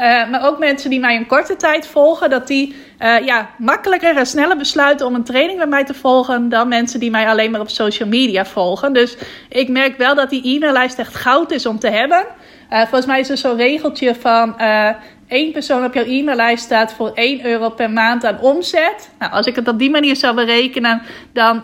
Uh, 0.00 0.30
maar 0.30 0.46
ook 0.46 0.58
mensen 0.58 0.90
die 0.90 1.00
mij 1.00 1.16
een 1.16 1.26
korte 1.26 1.56
tijd 1.56 1.86
volgen, 1.86 2.30
dat 2.30 2.46
die 2.46 2.76
uh, 2.98 3.18
ja, 3.24 3.50
makkelijker 3.58 4.16
en 4.16 4.26
sneller 4.26 4.56
besluiten 4.56 5.06
om 5.06 5.14
een 5.14 5.24
training 5.24 5.58
bij 5.58 5.66
mij 5.66 5.84
te 5.84 5.94
volgen 5.94 6.48
dan 6.48 6.68
mensen 6.68 7.00
die 7.00 7.10
mij 7.10 7.28
alleen 7.28 7.50
maar 7.50 7.60
op 7.60 7.70
social 7.70 8.08
media 8.08 8.44
volgen. 8.44 8.92
Dus 8.92 9.16
ik 9.48 9.68
merk 9.68 9.96
wel 9.96 10.14
dat 10.14 10.30
die 10.30 10.56
e-maillijst 10.56 10.98
echt 10.98 11.14
goud 11.14 11.50
is 11.50 11.66
om 11.66 11.78
te 11.78 11.88
hebben. 11.88 12.24
Uh, 12.70 12.78
volgens 12.80 13.06
mij 13.06 13.20
is 13.20 13.28
er 13.28 13.36
zo'n 13.36 13.56
regeltje 13.56 14.14
van 14.14 14.58
één 15.28 15.52
persoon 15.52 15.84
op 15.84 15.94
jouw 15.94 16.04
e-maillijst 16.04 16.64
staat 16.64 16.92
voor 16.92 17.10
1 17.14 17.46
euro 17.46 17.70
per 17.70 17.90
maand 17.90 18.24
aan 18.24 18.40
omzet. 18.40 19.10
Nou, 19.18 19.32
als 19.32 19.46
ik 19.46 19.56
het 19.56 19.68
op 19.68 19.78
die 19.78 19.90
manier 19.90 20.16
zou 20.16 20.34
berekenen, 20.34 21.02
dan 21.32 21.62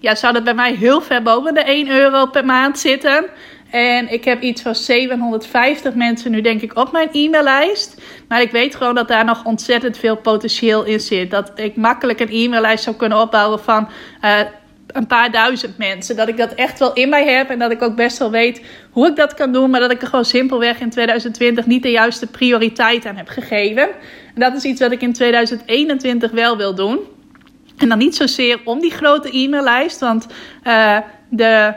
ja, 0.00 0.14
zou 0.14 0.32
dat 0.32 0.44
bij 0.44 0.54
mij 0.54 0.74
heel 0.74 1.00
ver 1.00 1.22
boven 1.22 1.54
de 1.54 1.62
1 1.62 1.90
euro 1.90 2.26
per 2.26 2.44
maand 2.44 2.78
zitten. 2.78 3.24
En 3.70 4.12
ik 4.12 4.24
heb 4.24 4.42
iets 4.42 4.62
van 4.62 4.74
750 4.74 5.94
mensen 5.94 6.30
nu 6.30 6.40
denk 6.40 6.60
ik 6.60 6.76
op 6.78 6.92
mijn 6.92 7.08
e-maillijst. 7.12 8.02
Maar 8.28 8.40
ik 8.40 8.50
weet 8.50 8.74
gewoon 8.74 8.94
dat 8.94 9.08
daar 9.08 9.24
nog 9.24 9.44
ontzettend 9.44 9.98
veel 9.98 10.16
potentieel 10.16 10.84
in 10.84 11.00
zit. 11.00 11.30
Dat 11.30 11.52
ik 11.54 11.76
makkelijk 11.76 12.20
een 12.20 12.30
e-maillijst 12.30 12.84
zou 12.84 12.96
kunnen 12.96 13.20
opbouwen 13.20 13.60
van 13.60 13.88
uh, 14.24 14.40
een 14.86 15.06
paar 15.06 15.30
duizend 15.30 15.78
mensen. 15.78 16.16
Dat 16.16 16.28
ik 16.28 16.36
dat 16.36 16.54
echt 16.54 16.78
wel 16.78 16.92
in 16.92 17.08
mij 17.08 17.28
heb 17.28 17.50
en 17.50 17.58
dat 17.58 17.70
ik 17.70 17.82
ook 17.82 17.96
best 17.96 18.18
wel 18.18 18.30
weet 18.30 18.62
hoe 18.90 19.06
ik 19.06 19.16
dat 19.16 19.34
kan 19.34 19.52
doen. 19.52 19.70
Maar 19.70 19.80
dat 19.80 19.90
ik 19.90 20.02
er 20.02 20.08
gewoon 20.08 20.24
simpelweg 20.24 20.80
in 20.80 20.90
2020 20.90 21.66
niet 21.66 21.82
de 21.82 21.90
juiste 21.90 22.26
prioriteit 22.26 23.06
aan 23.06 23.16
heb 23.16 23.28
gegeven. 23.28 23.88
En 24.34 24.40
dat 24.40 24.54
is 24.54 24.64
iets 24.64 24.80
wat 24.80 24.92
ik 24.92 25.02
in 25.02 25.12
2021 25.12 26.30
wel 26.30 26.56
wil 26.56 26.74
doen. 26.74 26.98
En 27.76 27.88
dan 27.88 27.98
niet 27.98 28.16
zozeer 28.16 28.60
om 28.64 28.80
die 28.80 28.90
grote 28.90 29.38
e-maillijst, 29.38 30.00
want 30.00 30.26
uh, 30.64 30.98
de 31.28 31.74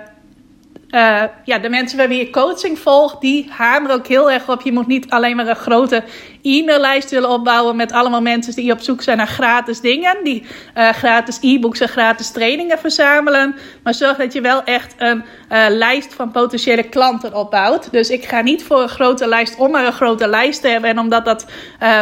ja, 1.44 1.60
de 1.62 1.70
mensen 1.70 1.98
bij 1.98 2.08
wie 2.08 2.20
je 2.20 2.30
coaching 2.30 2.80
volgt, 2.80 3.22
die 3.22 3.48
hameren 3.50 3.96
ook 3.96 4.08
heel 4.08 4.32
erg 4.32 4.50
op. 4.50 4.62
Je 4.62 4.72
moet 4.72 4.88
niet 4.88 5.10
alleen 5.10 5.36
maar 5.36 5.48
een 5.48 5.56
grote 5.56 6.04
e-maillijst 6.42 7.10
willen 7.10 7.30
opbouwen 7.30 7.76
met 7.76 7.92
allemaal 7.92 8.22
mensen 8.22 8.56
die 8.56 8.72
op 8.72 8.80
zoek 8.80 9.02
zijn 9.02 9.18
naar 9.18 9.28
gratis 9.28 9.82
dingen. 9.82 10.18
Die 10.24 10.46
uh, 10.78 10.90
gratis 10.90 11.38
e-books 11.42 11.80
en 11.80 11.88
gratis 11.88 12.32
trainingen 12.32 12.80
verzamelen. 12.80 13.56
Maar 13.84 13.94
zorg 13.94 14.18
dat 14.18 14.34
je 14.34 14.42
wel 14.42 14.64
echt 14.64 14.96
een 14.98 15.24
uh, 15.52 15.66
lijst 15.70 16.14
van 16.14 16.32
potentiële 16.32 16.84
klanten 16.84 17.34
opbouwt. 17.34 17.92
Dus 17.92 18.10
ik 18.10 18.26
ga 18.26 18.42
niet 18.42 18.64
voor 18.64 18.82
een 18.82 18.90
grote 18.90 19.28
lijst 19.28 19.58
om 19.58 19.72
maar 19.72 19.86
een 19.86 19.94
grote 19.94 20.28
lijst 20.28 20.62
te 20.62 20.68
hebben. 20.68 20.90
En 20.90 21.00
omdat 21.00 21.26
dat 21.26 21.46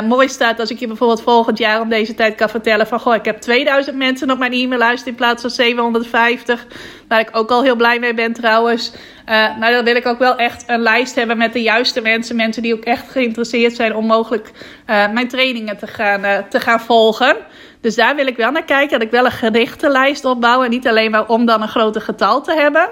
mooi 0.08 0.30
staat 0.30 0.60
als 0.60 0.69
ik 0.69 0.80
je 0.80 0.88
bijvoorbeeld 0.88 1.21
volgend 1.21 1.58
jaar 1.58 1.82
om 1.82 1.89
deze 1.89 2.15
tijd 2.15 2.36
kan 2.36 2.49
vertellen 2.49 2.88
van... 2.88 2.99
Goh, 2.99 3.15
ik 3.15 3.25
heb 3.25 3.41
2000 3.41 3.95
mensen 3.95 4.32
op 4.32 4.38
mijn 4.38 4.54
e-maillijst 4.54 5.06
in 5.06 5.15
plaats 5.15 5.41
van 5.41 5.49
750. 5.49 6.65
Waar 7.08 7.19
ik 7.19 7.30
ook 7.32 7.49
al 7.49 7.63
heel 7.63 7.75
blij 7.75 7.99
mee 7.99 8.13
ben 8.13 8.34
trouwens. 8.34 8.91
Uh, 9.30 9.58
maar 9.58 9.72
dan 9.72 9.84
wil 9.84 9.96
ik 9.96 10.06
ook 10.06 10.20
wel 10.20 10.36
echt 10.36 10.63
een 10.68 10.82
lijst 10.82 11.15
hebben 11.15 11.38
met 11.38 11.54
de 11.54 11.62
juiste 11.62 12.02
mensen. 12.02 12.36
Mensen 12.36 12.62
die 12.62 12.74
ook 12.74 12.84
echt 12.84 13.10
geïnteresseerd 13.10 13.76
zijn 13.76 13.96
om 13.96 14.06
mogelijk 14.06 14.52
uh, 14.88 15.12
mijn 15.12 15.28
trainingen 15.28 15.78
te 15.78 15.88
gaan, 15.88 16.26
uh, 16.26 16.38
te 16.50 16.60
gaan 16.60 16.80
volgen. 16.80 17.36
Dus 17.82 17.96
daar 17.96 18.15
wil 18.15 18.28
ik 18.28 18.38
wel 18.38 18.52
naar 18.52 18.63
kijken. 18.63 19.00
Dat 19.00 19.08
ik 19.08 19.12
wel 19.13 19.26
een 19.26 19.32
gerichte 19.32 19.89
lijst 19.89 20.26
opbouw. 20.26 20.63
En 20.63 20.70
niet 20.70 20.88
alleen 20.88 21.12
maar 21.12 21.28
om 21.28 21.46
dan 21.46 21.62
een 21.62 21.68
groter 21.68 22.02
getal 22.02 22.42
te 22.42 22.54
hebben. 22.54 22.89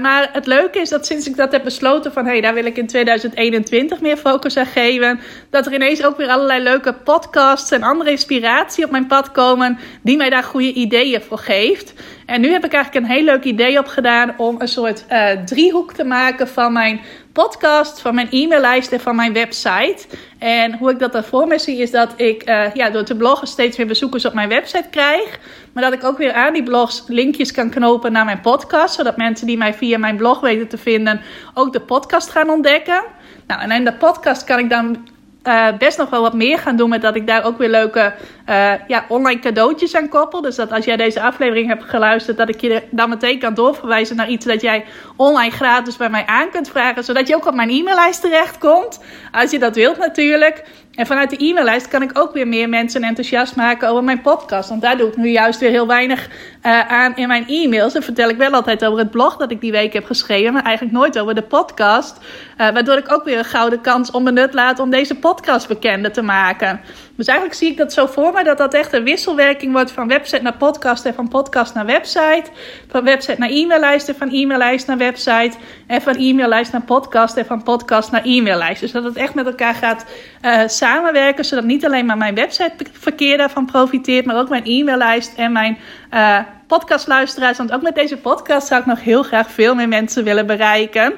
Maar 0.00 0.28
het 0.32 0.46
leuke 0.46 0.78
is 0.78 0.88
dat 0.88 1.06
sinds 1.06 1.28
ik 1.28 1.36
dat 1.36 1.52
heb 1.52 1.64
besloten 1.64 2.12
van 2.12 2.24
hé, 2.24 2.30
hey, 2.30 2.40
daar 2.40 2.54
wil 2.54 2.64
ik 2.64 2.76
in 2.76 2.86
2021 2.86 4.00
meer 4.00 4.16
focus 4.16 4.56
aan 4.56 4.66
geven, 4.66 5.20
dat 5.50 5.66
er 5.66 5.74
ineens 5.74 6.04
ook 6.04 6.16
weer 6.16 6.28
allerlei 6.28 6.62
leuke 6.62 6.92
podcasts 6.92 7.70
en 7.70 7.82
andere 7.82 8.10
inspiratie 8.10 8.84
op 8.84 8.90
mijn 8.90 9.06
pad 9.06 9.32
komen 9.32 9.78
die 10.02 10.16
mij 10.16 10.30
daar 10.30 10.42
goede 10.42 10.72
ideeën 10.72 11.22
voor 11.22 11.38
geeft. 11.38 11.94
En 12.26 12.40
nu 12.40 12.52
heb 12.52 12.64
ik 12.64 12.72
eigenlijk 12.72 13.04
een 13.04 13.12
heel 13.12 13.24
leuk 13.24 13.44
idee 13.44 13.78
opgedaan 13.78 14.34
om 14.36 14.60
een 14.60 14.68
soort 14.68 15.04
uh, 15.10 15.30
driehoek 15.30 15.92
te 15.92 16.04
maken 16.04 16.48
van 16.48 16.72
mijn 16.72 17.00
podcast, 17.32 18.00
van 18.00 18.14
mijn 18.14 18.28
e-maillijst 18.30 18.92
en 18.92 19.00
van 19.00 19.16
mijn 19.16 19.32
website. 19.32 20.06
En 20.38 20.74
hoe 20.74 20.90
ik 20.90 20.98
dat 20.98 21.12
dan 21.12 21.24
voor 21.24 21.46
me 21.46 21.58
zie 21.58 21.78
is 21.78 21.90
dat 21.90 22.12
ik 22.16 22.48
uh, 22.48 22.74
ja, 22.74 22.90
door 22.90 23.04
te 23.04 23.16
bloggen 23.16 23.46
steeds 23.46 23.76
meer 23.76 23.86
bezoekers 23.86 24.24
op 24.24 24.34
mijn 24.34 24.48
website 24.48 24.88
krijg. 24.90 25.38
Maar 25.72 25.82
dat 25.82 25.92
ik 25.92 26.04
ook 26.04 26.18
weer 26.18 26.32
aan 26.32 26.52
die 26.52 26.62
blogs 26.62 27.04
linkjes 27.06 27.52
kan 27.52 27.70
knopen 27.70 28.12
naar 28.12 28.24
mijn 28.24 28.40
podcast. 28.40 28.94
Zodat 28.94 29.16
mensen 29.16 29.46
die 29.46 29.56
mij 29.56 29.74
via 29.74 29.98
mijn 29.98 30.16
blog 30.16 30.40
weten 30.40 30.68
te 30.68 30.78
vinden 30.78 31.20
ook 31.54 31.72
de 31.72 31.80
podcast 31.80 32.30
gaan 32.30 32.50
ontdekken. 32.50 33.02
Nou, 33.46 33.60
en 33.60 33.70
in 33.70 33.84
de 33.84 33.94
podcast 33.94 34.44
kan 34.44 34.58
ik 34.58 34.70
dan 34.70 35.08
uh, 35.46 35.68
best 35.78 35.98
nog 35.98 36.10
wel 36.10 36.22
wat 36.22 36.34
meer 36.34 36.58
gaan 36.58 36.76
doen. 36.76 36.88
Met 36.88 37.02
dat 37.02 37.16
ik 37.16 37.26
daar 37.26 37.44
ook 37.44 37.58
weer 37.58 37.68
leuke 37.68 38.14
uh, 38.48 38.72
ja, 38.86 39.04
online 39.08 39.40
cadeautjes 39.40 39.94
aan 39.94 40.08
koppel. 40.08 40.40
Dus 40.40 40.56
dat 40.56 40.72
als 40.72 40.84
jij 40.84 40.96
deze 40.96 41.20
aflevering 41.20 41.68
hebt 41.68 41.84
geluisterd, 41.84 42.36
dat 42.36 42.48
ik 42.48 42.60
je 42.60 42.82
dan 42.90 43.08
meteen 43.08 43.38
kan 43.38 43.54
doorverwijzen 43.54 44.16
naar 44.16 44.28
iets 44.28 44.46
dat 44.46 44.60
jij 44.60 44.84
online 45.16 45.50
gratis 45.50 45.96
bij 45.96 46.10
mij 46.10 46.26
aan 46.26 46.50
kunt 46.50 46.68
vragen. 46.68 47.04
Zodat 47.04 47.28
je 47.28 47.34
ook 47.34 47.46
op 47.46 47.54
mijn 47.54 47.70
e-maillijst 47.70 48.20
terechtkomt. 48.20 49.00
Als 49.32 49.50
je 49.50 49.58
dat 49.58 49.74
wilt 49.74 49.98
natuurlijk. 49.98 50.64
En 50.96 51.06
vanuit 51.06 51.30
de 51.30 51.44
e-maillijst 51.44 51.88
kan 51.88 52.02
ik 52.02 52.18
ook 52.18 52.32
weer 52.32 52.48
meer 52.48 52.68
mensen 52.68 53.02
enthousiast 53.02 53.56
maken 53.56 53.88
over 53.88 54.04
mijn 54.04 54.20
podcast. 54.20 54.68
Want 54.68 54.82
daar 54.82 54.96
doe 54.96 55.08
ik 55.08 55.16
nu 55.16 55.28
juist 55.28 55.60
weer 55.60 55.70
heel 55.70 55.86
weinig 55.86 56.28
uh, 56.62 56.80
aan 56.88 57.16
in 57.16 57.28
mijn 57.28 57.46
e-mails. 57.48 57.94
En 57.94 58.02
vertel 58.02 58.28
ik 58.28 58.36
wel 58.36 58.52
altijd 58.52 58.84
over 58.84 58.98
het 58.98 59.10
blog 59.10 59.36
dat 59.36 59.50
ik 59.50 59.60
die 59.60 59.72
week 59.72 59.92
heb 59.92 60.04
geschreven. 60.04 60.52
Maar 60.52 60.62
eigenlijk 60.62 60.96
nooit 60.96 61.18
over 61.18 61.34
de 61.34 61.42
podcast. 61.42 62.16
Uh, 62.18 62.24
waardoor 62.56 62.96
ik 62.96 63.12
ook 63.12 63.24
weer 63.24 63.38
een 63.38 63.44
gouden 63.44 63.80
kans 63.80 64.10
onbenut 64.10 64.54
laat 64.54 64.78
om 64.78 64.90
deze 64.90 65.14
podcast 65.14 65.68
bekender 65.68 66.12
te 66.12 66.22
maken. 66.22 66.80
Dus 67.16 67.26
eigenlijk 67.26 67.58
zie 67.58 67.70
ik 67.70 67.76
dat 67.76 67.92
zo 67.92 68.06
voor 68.06 68.32
me 68.32 68.44
dat 68.44 68.58
dat 68.58 68.74
echt 68.74 68.92
een 68.92 69.04
wisselwerking 69.04 69.72
wordt 69.72 69.90
van 69.90 70.08
website 70.08 70.42
naar 70.42 70.56
podcast 70.56 71.04
en 71.04 71.14
van 71.14 71.28
podcast 71.28 71.74
naar 71.74 71.86
website. 71.86 72.44
Van 72.88 73.04
website 73.04 73.38
naar 73.38 73.48
e-maillijst 73.48 74.08
en 74.08 74.14
van 74.14 74.30
e-maillijst 74.30 74.86
naar 74.86 74.98
website. 74.98 75.52
En 75.86 76.02
van 76.02 76.14
e-maillijst 76.16 76.72
naar 76.72 76.82
podcast 76.82 77.36
en 77.36 77.46
van 77.46 77.62
podcast 77.62 78.10
naar 78.10 78.24
e-maillijst. 78.24 78.80
Dus 78.80 78.92
dat 78.92 79.04
het 79.04 79.16
echt 79.16 79.34
met 79.34 79.46
elkaar 79.46 79.74
gaat 79.74 80.06
uh, 80.42 80.60
samenwerken, 80.66 81.44
zodat 81.44 81.64
niet 81.64 81.84
alleen 81.84 82.06
maar 82.06 82.16
mijn 82.16 82.34
websiteverkeer 82.34 83.36
daarvan 83.36 83.66
profiteert, 83.66 84.26
maar 84.26 84.38
ook 84.38 84.48
mijn 84.48 84.64
e-maillijst 84.64 85.32
en 85.36 85.52
mijn 85.52 85.78
uh, 86.14 86.38
podcastluisteraars. 86.66 87.58
Want 87.58 87.72
ook 87.72 87.82
met 87.82 87.94
deze 87.94 88.16
podcast 88.16 88.66
zou 88.66 88.80
ik 88.80 88.86
nog 88.86 89.02
heel 89.02 89.22
graag 89.22 89.50
veel 89.50 89.74
meer 89.74 89.88
mensen 89.88 90.24
willen 90.24 90.46
bereiken. 90.46 91.14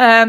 Uh, 0.00 0.22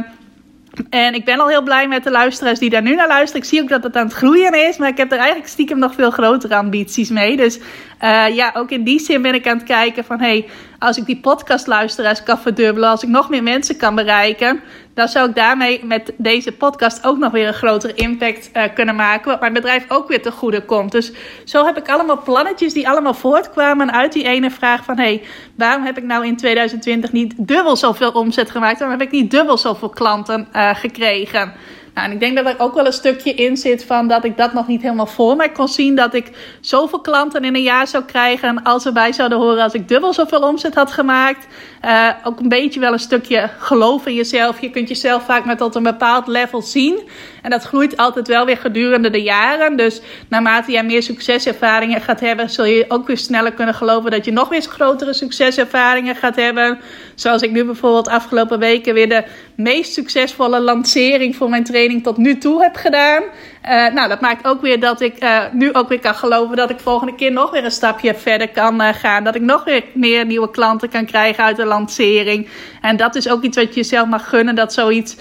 en 0.89 1.13
ik 1.13 1.25
ben 1.25 1.39
al 1.39 1.47
heel 1.47 1.63
blij 1.63 1.87
met 1.87 2.03
de 2.03 2.11
luisteraars 2.11 2.59
die 2.59 2.69
daar 2.69 2.81
nu 2.81 2.95
naar 2.95 3.07
luisteren. 3.07 3.41
Ik 3.41 3.49
zie 3.49 3.61
ook 3.61 3.69
dat 3.69 3.83
het 3.83 3.95
aan 3.95 4.05
het 4.05 4.13
groeien 4.13 4.67
is, 4.67 4.77
maar 4.77 4.89
ik 4.89 4.97
heb 4.97 5.11
er 5.11 5.17
eigenlijk 5.17 5.49
stiekem 5.49 5.79
nog 5.79 5.93
veel 5.93 6.11
grotere 6.11 6.55
ambities 6.55 7.09
mee. 7.09 7.37
Dus 7.37 7.59
uh, 8.03 8.35
ja, 8.35 8.51
ook 8.53 8.71
in 8.71 8.83
die 8.83 8.99
zin 8.99 9.21
ben 9.21 9.33
ik 9.33 9.47
aan 9.47 9.57
het 9.57 9.65
kijken 9.65 10.03
van... 10.03 10.19
hey, 10.19 10.45
als 10.79 10.97
ik 10.97 11.05
die 11.05 11.19
podcastluisteraars 11.19 12.23
kan 12.23 12.39
verdubbelen... 12.39 12.89
als 12.89 13.03
ik 13.03 13.09
nog 13.09 13.29
meer 13.29 13.43
mensen 13.43 13.77
kan 13.77 13.95
bereiken... 13.95 14.61
dan 14.93 15.07
zou 15.07 15.29
ik 15.29 15.35
daarmee 15.35 15.85
met 15.85 16.13
deze 16.17 16.51
podcast 16.51 17.05
ook 17.05 17.17
nog 17.17 17.31
weer 17.31 17.47
een 17.47 17.53
grotere 17.53 17.93
impact 17.93 18.49
uh, 18.53 18.63
kunnen 18.73 18.95
maken... 18.95 19.31
wat 19.31 19.39
mijn 19.39 19.53
bedrijf 19.53 19.85
ook 19.87 20.07
weer 20.07 20.21
te 20.21 20.31
goede 20.31 20.65
komt. 20.65 20.91
Dus 20.91 21.11
zo 21.43 21.65
heb 21.65 21.77
ik 21.77 21.89
allemaal 21.89 22.21
plannetjes 22.21 22.73
die 22.73 22.89
allemaal 22.89 23.13
voortkwamen 23.13 23.93
uit 23.93 24.13
die 24.13 24.23
ene 24.23 24.51
vraag 24.51 24.83
van... 24.83 24.97
hey, 24.97 25.23
waarom 25.55 25.85
heb 25.85 25.97
ik 25.97 26.03
nou 26.03 26.25
in 26.25 26.37
2020 26.37 27.11
niet 27.11 27.33
dubbel 27.37 27.75
zoveel 27.75 28.11
omzet 28.11 28.51
gemaakt? 28.51 28.79
Waarom 28.79 28.99
heb 28.99 29.07
ik 29.07 29.13
niet 29.13 29.31
dubbel 29.31 29.57
zoveel 29.57 29.89
klanten 29.89 30.47
uh, 30.55 30.75
gekregen? 30.75 31.53
Nou, 31.93 32.07
en 32.07 32.13
ik 32.13 32.19
denk 32.19 32.35
dat 32.35 32.45
er 32.45 32.59
ook 32.59 32.73
wel 32.73 32.85
een 32.85 32.93
stukje 32.93 33.33
in 33.33 33.57
zit 33.57 33.85
van 33.85 34.07
dat 34.07 34.23
ik 34.23 34.37
dat 34.37 34.53
nog 34.53 34.67
niet 34.67 34.81
helemaal 34.81 35.05
voor 35.05 35.35
mij 35.35 35.49
kon 35.51 35.67
zien. 35.67 35.95
Dat 35.95 36.13
ik 36.13 36.31
zoveel 36.61 36.99
klanten 36.99 37.43
in 37.43 37.55
een 37.55 37.61
jaar 37.61 37.87
zou 37.87 38.03
krijgen 38.03 38.63
als 38.63 38.85
erbij 38.85 39.13
zouden 39.13 39.37
horen 39.37 39.63
als 39.63 39.73
ik 39.73 39.87
dubbel 39.87 40.13
zoveel 40.13 40.41
omzet 40.41 40.75
had 40.75 40.91
gemaakt. 40.91 41.47
Uh, 41.85 42.09
ook 42.23 42.39
een 42.39 42.49
beetje 42.49 42.79
wel 42.79 42.93
een 42.93 42.99
stukje 42.99 43.49
geloof 43.57 44.05
in 44.05 44.13
jezelf. 44.13 44.61
Je 44.61 44.69
kunt 44.69 44.87
jezelf 44.87 45.23
vaak 45.23 45.45
met 45.45 45.57
tot 45.57 45.75
een 45.75 45.83
bepaald 45.83 46.27
level 46.27 46.61
zien. 46.61 47.01
En 47.41 47.49
dat 47.49 47.63
groeit 47.63 47.97
altijd 47.97 48.27
wel 48.27 48.45
weer 48.45 48.57
gedurende 48.57 49.09
de 49.09 49.21
jaren. 49.21 49.77
Dus 49.77 50.01
naarmate 50.27 50.71
jij 50.71 50.83
meer 50.83 51.03
succeservaringen 51.03 52.01
gaat 52.01 52.19
hebben, 52.19 52.49
zul 52.49 52.65
je 52.65 52.85
ook 52.87 53.07
weer 53.07 53.17
sneller 53.17 53.53
kunnen 53.53 53.75
geloven 53.75 54.11
dat 54.11 54.25
je 54.25 54.31
nog 54.31 54.49
weer 54.49 54.61
grotere 54.61 55.13
succeservaringen 55.13 56.15
gaat 56.15 56.35
hebben. 56.35 56.79
Zoals 57.15 57.41
ik 57.41 57.51
nu 57.51 57.65
bijvoorbeeld 57.65 58.07
afgelopen 58.07 58.59
weken 58.59 58.93
weer 58.93 59.09
de 59.09 59.23
meest 59.55 59.93
succesvolle 59.93 60.59
lancering 60.59 61.35
voor 61.35 61.49
mijn 61.49 61.63
training 61.63 61.81
tot 62.03 62.17
nu 62.17 62.37
toe 62.37 62.61
heb 62.61 62.75
gedaan. 62.75 63.23
Uh, 63.23 63.93
nou, 63.93 64.09
dat 64.09 64.21
maakt 64.21 64.47
ook 64.47 64.61
weer 64.61 64.79
dat 64.79 65.01
ik 65.01 65.23
uh, 65.23 65.43
nu 65.51 65.73
ook 65.73 65.89
weer 65.89 65.99
kan 65.99 66.15
geloven 66.15 66.57
dat 66.57 66.69
ik 66.69 66.79
volgende 66.79 67.15
keer 67.15 67.31
nog 67.31 67.51
weer 67.51 67.63
een 67.63 67.71
stapje 67.71 68.15
verder 68.15 68.49
kan 68.49 68.81
uh, 68.81 68.89
gaan. 68.93 69.23
Dat 69.23 69.35
ik 69.35 69.41
nog 69.41 69.63
weer 69.63 69.83
meer 69.93 70.25
nieuwe 70.25 70.49
klanten 70.49 70.89
kan 70.89 71.05
krijgen 71.05 71.43
uit 71.43 71.55
de 71.55 71.65
lancering. 71.65 72.47
En 72.81 72.97
dat 72.97 73.15
is 73.15 73.29
ook 73.29 73.43
iets 73.43 73.57
wat 73.57 73.67
je 73.67 73.73
jezelf 73.73 74.07
mag 74.07 74.29
gunnen, 74.29 74.55
dat 74.55 74.73
zoiets 74.73 75.17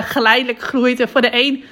geleidelijk 0.00 0.60
groeit. 0.60 1.00
En 1.00 1.08
voor 1.08 1.20
de 1.20 1.30
een. 1.32 1.64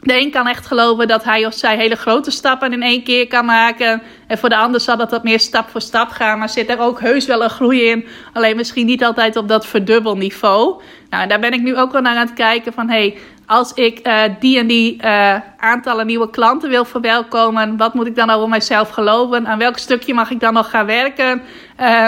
De 0.00 0.20
een 0.20 0.30
kan 0.30 0.46
echt 0.46 0.66
geloven 0.66 1.08
dat 1.08 1.24
hij 1.24 1.46
of 1.46 1.54
zij 1.54 1.76
hele 1.76 1.96
grote 1.96 2.30
stappen 2.30 2.72
in 2.72 2.82
één 2.82 3.02
keer 3.02 3.26
kan 3.26 3.44
maken. 3.44 4.02
En 4.26 4.38
voor 4.38 4.48
de 4.48 4.56
ander 4.56 4.80
zal 4.80 4.96
dat 4.96 5.24
meer 5.24 5.40
stap 5.40 5.68
voor 5.68 5.80
stap 5.80 6.08
gaan. 6.08 6.38
Maar 6.38 6.48
zit 6.48 6.70
er 6.70 6.80
ook 6.80 7.00
heus 7.00 7.26
wel 7.26 7.42
een 7.42 7.50
groei 7.50 7.82
in. 7.82 8.06
Alleen 8.32 8.56
misschien 8.56 8.86
niet 8.86 9.04
altijd 9.04 9.36
op 9.36 9.48
dat 9.48 9.66
verdubbelniveau. 9.66 10.82
Nou, 11.10 11.28
daar 11.28 11.40
ben 11.40 11.52
ik 11.52 11.62
nu 11.62 11.76
ook 11.76 11.92
wel 11.92 12.00
naar 12.00 12.16
aan 12.16 12.26
het 12.26 12.34
kijken 12.34 12.72
van... 12.72 12.88
Hey, 12.88 13.18
als 13.46 13.72
ik 13.72 14.06
uh, 14.06 14.22
die 14.40 14.58
en 14.58 14.66
die 14.66 15.02
uh, 15.04 15.34
aantallen 15.56 16.06
nieuwe 16.06 16.30
klanten 16.30 16.68
wil 16.68 16.84
verwelkomen... 16.84 17.76
wat 17.76 17.94
moet 17.94 18.06
ik 18.06 18.16
dan 18.16 18.30
over 18.30 18.48
mijzelf 18.48 18.88
geloven? 18.88 19.46
Aan 19.46 19.58
welk 19.58 19.78
stukje 19.78 20.14
mag 20.14 20.30
ik 20.30 20.40
dan 20.40 20.52
nog 20.52 20.70
gaan 20.70 20.86
werken? 20.86 21.42
Uh, 21.80 22.06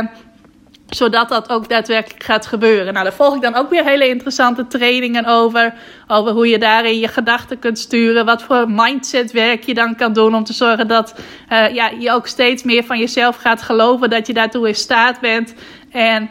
zodat 0.89 1.29
dat 1.29 1.51
ook 1.51 1.69
daadwerkelijk 1.69 2.23
gaat 2.25 2.47
gebeuren. 2.47 2.93
Nou, 2.93 3.05
daar 3.05 3.15
volg 3.15 3.35
ik 3.35 3.43
dan 3.43 3.55
ook 3.55 3.71
weer 3.71 3.85
hele 3.85 4.09
interessante 4.09 4.67
trainingen 4.67 5.25
over. 5.25 5.75
Over 6.07 6.33
hoe 6.33 6.49
je 6.49 6.59
daarin 6.59 6.99
je 6.99 7.09
gedachten 7.09 7.59
kunt 7.59 7.79
sturen. 7.79 8.25
Wat 8.25 8.43
voor 8.43 8.71
mindset 8.71 9.33
werk 9.33 9.63
je 9.63 9.75
dan 9.75 9.97
kan 9.97 10.13
doen 10.13 10.35
om 10.35 10.45
te 10.45 10.53
zorgen 10.53 10.89
dat 10.89 11.15
uh, 11.53 11.75
ja, 11.75 11.91
je 11.99 12.13
ook 12.13 12.27
steeds 12.27 12.63
meer 12.63 12.85
van 12.85 12.99
jezelf 12.99 13.37
gaat 13.37 13.63
geloven. 13.63 14.11
Dat 14.11 14.27
je 14.27 14.33
daartoe 14.33 14.69
in 14.69 14.75
staat 14.75 15.21
bent. 15.21 15.55
En 15.91 16.31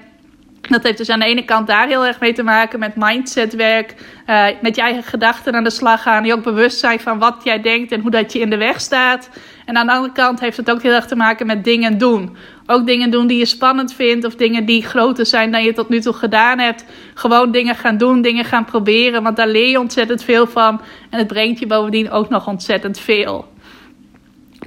Dat 0.70 0.84
heeft 0.84 0.98
dus 0.98 1.10
aan 1.10 1.20
de 1.20 1.26
ene 1.26 1.46
kant 1.46 1.68
daar 1.68 1.88
heel 1.88 2.06
erg 2.06 2.20
mee 2.20 2.34
te 2.34 2.44
maken 2.44 2.80
met 2.80 2.96
mindsetwerk, 2.96 3.96
uh, 4.28 4.46
met 4.62 4.76
je 4.76 4.82
eigen 4.82 5.04
gedachten 5.04 5.56
aan 5.56 5.64
de 5.64 5.70
slag 5.70 6.02
gaan, 6.02 6.26
je 6.26 6.34
ook 6.34 6.44
bewust 6.44 6.80
zijn 6.80 7.00
van 7.00 7.20
wat 7.20 7.36
jij 7.44 7.62
denkt 7.62 7.92
en 7.92 8.02
hoe 8.02 8.12
dat 8.12 8.34
je 8.34 8.40
in 8.40 8.50
de 8.50 8.58
weg 8.58 8.82
staat. 8.82 9.30
En 9.66 9.78
aan 9.78 9.86
de 9.86 9.94
andere 9.94 10.14
kant 10.14 10.40
heeft 10.40 10.58
het 10.58 10.72
ook 10.72 10.82
heel 10.82 10.94
erg 10.94 11.06
te 11.06 11.16
maken 11.16 11.46
met 11.46 11.64
dingen 11.64 11.98
doen. 11.98 12.38
Ook 12.68 12.86
dingen 12.86 13.12
doen 13.12 13.28
die 13.28 13.38
je 13.38 13.46
spannend 13.46 13.94
vindt 13.94 14.26
of 14.26 14.36
dingen 14.36 14.66
die 14.66 14.84
groter 14.84 15.26
zijn 15.26 15.52
dan 15.52 15.64
je 15.64 15.74
tot 15.74 15.90
nu 15.90 16.00
toe 16.00 16.14
gedaan 16.14 16.60
hebt. 16.60 16.86
Gewoon 17.14 17.52
dingen 17.52 17.76
gaan 17.76 17.98
doen, 17.98 18.22
dingen 18.22 18.46
gaan 18.46 18.66
proberen, 18.66 19.24
want 19.24 19.36
daar 19.36 19.48
leer 19.48 19.70
je 19.70 19.80
ontzettend 19.80 20.24
veel 20.24 20.48
van 20.48 20.82
en 21.10 21.18
het 21.18 21.28
brengt 21.28 21.60
je 21.60 21.68
bovendien 21.68 22.12
ook 22.12 22.30
nog 22.30 22.48
ontzettend 22.48 23.00
veel. 23.00 23.46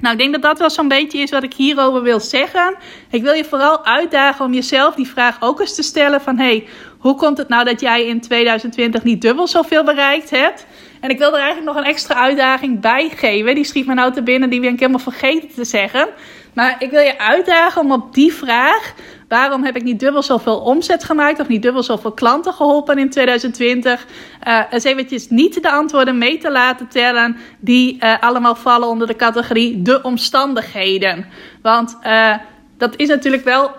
Nou, 0.01 0.13
ik 0.13 0.19
denk 0.19 0.31
dat 0.31 0.41
dat 0.41 0.59
wel 0.59 0.69
zo'n 0.69 0.87
beetje 0.87 1.19
is 1.19 1.31
wat 1.31 1.43
ik 1.43 1.53
hierover 1.53 2.01
wil 2.01 2.19
zeggen. 2.19 2.75
Ik 3.09 3.21
wil 3.21 3.33
je 3.33 3.45
vooral 3.45 3.85
uitdagen 3.85 4.45
om 4.45 4.53
jezelf 4.53 4.95
die 4.95 5.07
vraag 5.07 5.37
ook 5.39 5.59
eens 5.59 5.75
te 5.75 5.83
stellen 5.83 6.21
van... 6.21 6.37
hey, 6.37 6.67
hoe 6.97 7.15
komt 7.15 7.37
het 7.37 7.47
nou 7.47 7.65
dat 7.65 7.81
jij 7.81 8.05
in 8.05 8.21
2020 8.21 9.03
niet 9.03 9.21
dubbel 9.21 9.47
zoveel 9.47 9.83
bereikt 9.83 10.29
hebt? 10.29 10.65
En 10.99 11.09
ik 11.09 11.17
wil 11.17 11.27
er 11.27 11.41
eigenlijk 11.41 11.65
nog 11.65 11.75
een 11.75 11.89
extra 11.89 12.15
uitdaging 12.15 12.79
bij 12.79 13.09
geven. 13.15 13.55
Die 13.55 13.63
schiet 13.63 13.85
me 13.85 13.93
nou 13.93 14.13
te 14.13 14.23
binnen, 14.23 14.49
die 14.49 14.59
ben 14.59 14.73
ik 14.73 14.79
helemaal 14.79 14.99
vergeten 14.99 15.49
te 15.53 15.65
zeggen. 15.65 16.07
Maar 16.53 16.75
ik 16.79 16.91
wil 16.91 17.01
je 17.01 17.19
uitdagen 17.19 17.81
om 17.81 17.91
op 17.91 18.13
die 18.13 18.33
vraag 18.33 18.93
Waarom 19.31 19.63
heb 19.63 19.75
ik 19.75 19.83
niet 19.83 19.99
dubbel 19.99 20.23
zoveel 20.23 20.59
omzet 20.59 21.03
gemaakt 21.03 21.39
of 21.39 21.47
niet 21.47 21.61
dubbel 21.61 21.83
zoveel 21.83 22.11
klanten 22.11 22.53
geholpen 22.53 22.97
in 22.97 23.09
2020? 23.09 24.05
Uh, 24.47 24.59
eh, 24.59 24.65
eens 24.69 24.83
eventjes 24.83 25.29
niet 25.29 25.63
de 25.63 25.71
antwoorden 25.71 26.17
mee 26.17 26.37
te 26.37 26.51
laten 26.51 26.87
tellen 26.87 27.37
die 27.59 27.97
uh, 27.99 28.13
allemaal 28.19 28.55
vallen 28.55 28.87
onder 28.87 29.07
de 29.07 29.15
categorie 29.15 29.81
de 29.81 30.01
omstandigheden. 30.01 31.25
Want 31.61 31.97
uh, 32.03 32.35
dat 32.77 32.95
is 32.95 33.07
natuurlijk 33.07 33.43
wel, 33.43 33.71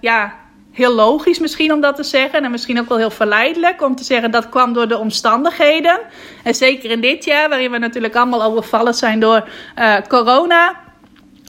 ja, 0.00 0.34
heel 0.72 0.94
logisch 0.94 1.38
misschien 1.38 1.72
om 1.72 1.80
dat 1.80 1.96
te 1.96 2.02
zeggen. 2.02 2.44
En 2.44 2.50
misschien 2.50 2.80
ook 2.80 2.88
wel 2.88 2.98
heel 2.98 3.10
verleidelijk 3.10 3.82
om 3.82 3.96
te 3.96 4.04
zeggen 4.04 4.30
dat 4.30 4.48
kwam 4.48 4.72
door 4.72 4.88
de 4.88 4.98
omstandigheden. 4.98 5.98
En 6.44 6.54
zeker 6.54 6.90
in 6.90 7.00
dit 7.00 7.24
jaar, 7.24 7.48
waarin 7.48 7.70
we 7.70 7.78
natuurlijk 7.78 8.16
allemaal 8.16 8.42
overvallen 8.42 8.94
zijn 8.94 9.20
door 9.20 9.48
corona. 10.08 10.88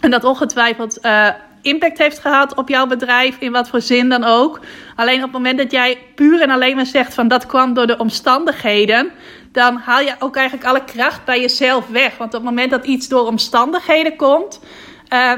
En 0.01 0.11
dat 0.11 0.23
ongetwijfeld 0.23 0.97
uh, 1.01 1.27
impact 1.61 1.97
heeft 1.97 2.19
gehad 2.19 2.55
op 2.55 2.69
jouw 2.69 2.87
bedrijf, 2.87 3.37
in 3.39 3.51
wat 3.51 3.69
voor 3.69 3.81
zin 3.81 4.09
dan 4.09 4.23
ook. 4.23 4.59
Alleen 4.95 5.17
op 5.17 5.23
het 5.23 5.31
moment 5.31 5.57
dat 5.57 5.71
jij 5.71 5.97
puur 6.15 6.41
en 6.41 6.49
alleen 6.49 6.75
maar 6.75 6.85
zegt 6.85 7.13
van 7.13 7.27
dat 7.27 7.45
kwam 7.45 7.73
door 7.73 7.87
de 7.87 7.97
omstandigheden, 7.97 9.11
dan 9.51 9.75
haal 9.75 9.99
je 9.99 10.15
ook 10.19 10.35
eigenlijk 10.35 10.67
alle 10.67 10.83
kracht 10.83 11.25
bij 11.25 11.41
jezelf 11.41 11.87
weg. 11.87 12.17
Want 12.17 12.33
op 12.33 12.41
het 12.41 12.49
moment 12.49 12.71
dat 12.71 12.85
iets 12.85 13.07
door 13.07 13.27
omstandigheden 13.27 14.15
komt, 14.15 14.59
uh, 15.13 15.33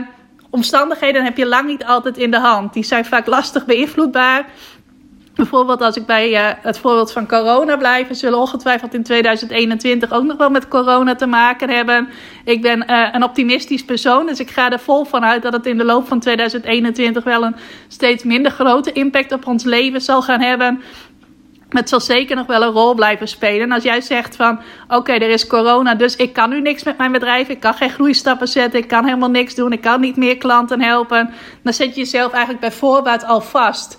omstandigheden 0.50 1.24
heb 1.24 1.38
je 1.38 1.46
lang 1.46 1.68
niet 1.68 1.86
altijd 1.86 2.18
in 2.18 2.32
de 2.32 2.40
hand. 2.40 2.74
Die 2.74 2.84
zijn 2.84 3.06
vaak 3.06 3.28
lastig 3.28 3.66
beïnvloedbaar. 3.66 4.46
Bijvoorbeeld 5.36 5.82
als 5.82 5.96
ik 5.96 6.06
bij 6.06 6.32
uh, 6.32 6.50
het 6.62 6.78
voorbeeld 6.78 7.12
van 7.12 7.28
corona 7.28 7.78
blijf, 7.78 8.08
we 8.08 8.14
zullen 8.14 8.40
ongetwijfeld 8.40 8.94
in 8.94 9.04
2021 9.04 10.12
ook 10.12 10.24
nog 10.24 10.38
wel 10.38 10.50
met 10.50 10.68
corona 10.68 11.16
te 11.16 11.26
maken 11.26 11.70
hebben. 11.70 12.10
Ik 12.46 12.62
ben 12.62 12.86
uh, 12.90 13.08
een 13.12 13.24
optimistisch 13.24 13.86
persoon, 13.86 14.26
dus 14.26 14.40
ik 14.40 14.50
ga 14.50 14.72
er 14.72 14.80
vol 14.80 15.04
van 15.06 15.26
uit 15.26 15.42
dat 15.42 15.54
het 15.54 15.66
in 15.66 15.78
de 15.78 15.86
loop 15.86 16.08
van 16.08 16.20
2021 16.20 17.24
wel 17.24 17.44
een 17.44 17.56
steeds 17.88 18.24
minder 18.24 18.52
grote 18.52 18.92
impact 18.92 19.32
op 19.32 19.48
ons 19.48 19.64
leven 19.64 20.02
zal 20.02 20.22
gaan 20.22 20.42
hebben. 20.42 20.82
Het 21.70 21.90
zal 21.90 22.00
zeker 22.00 22.36
nog 22.36 22.48
wel 22.48 22.62
een 22.62 22.72
rol 22.72 22.94
blijven 22.94 23.28
spelen. 23.28 23.62
En 23.62 23.72
als 23.72 23.84
jij 23.84 24.02
zegt 24.02 24.36
van 24.36 24.60
oké, 24.88 25.12
er 25.12 25.30
is 25.30 25.48
corona, 25.48 25.96
dus 25.96 26.16
ik 26.16 26.34
kan 26.34 26.50
nu 26.50 26.62
niks 26.62 26.84
met 26.84 26.98
mijn 26.98 27.12
bedrijf. 27.12 27.50
Ik 27.50 27.60
kan 27.60 27.74
geen 27.74 27.90
groeistappen 27.90 28.48
zetten. 28.48 28.80
Ik 28.80 28.88
kan 28.88 29.06
helemaal 29.06 29.30
niks 29.30 29.56
doen. 29.56 29.72
Ik 29.72 29.82
kan 29.82 30.02
niet 30.02 30.16
meer 30.16 30.38
klanten 30.38 30.82
helpen. 30.82 31.34
Dan 31.64 31.74
zet 31.74 31.96
je 31.96 32.02
jezelf 32.02 32.32
eigenlijk 32.32 32.60
bij 32.60 32.72
voorbaat 32.72 33.26
al 33.26 33.42
vast. 33.42 33.98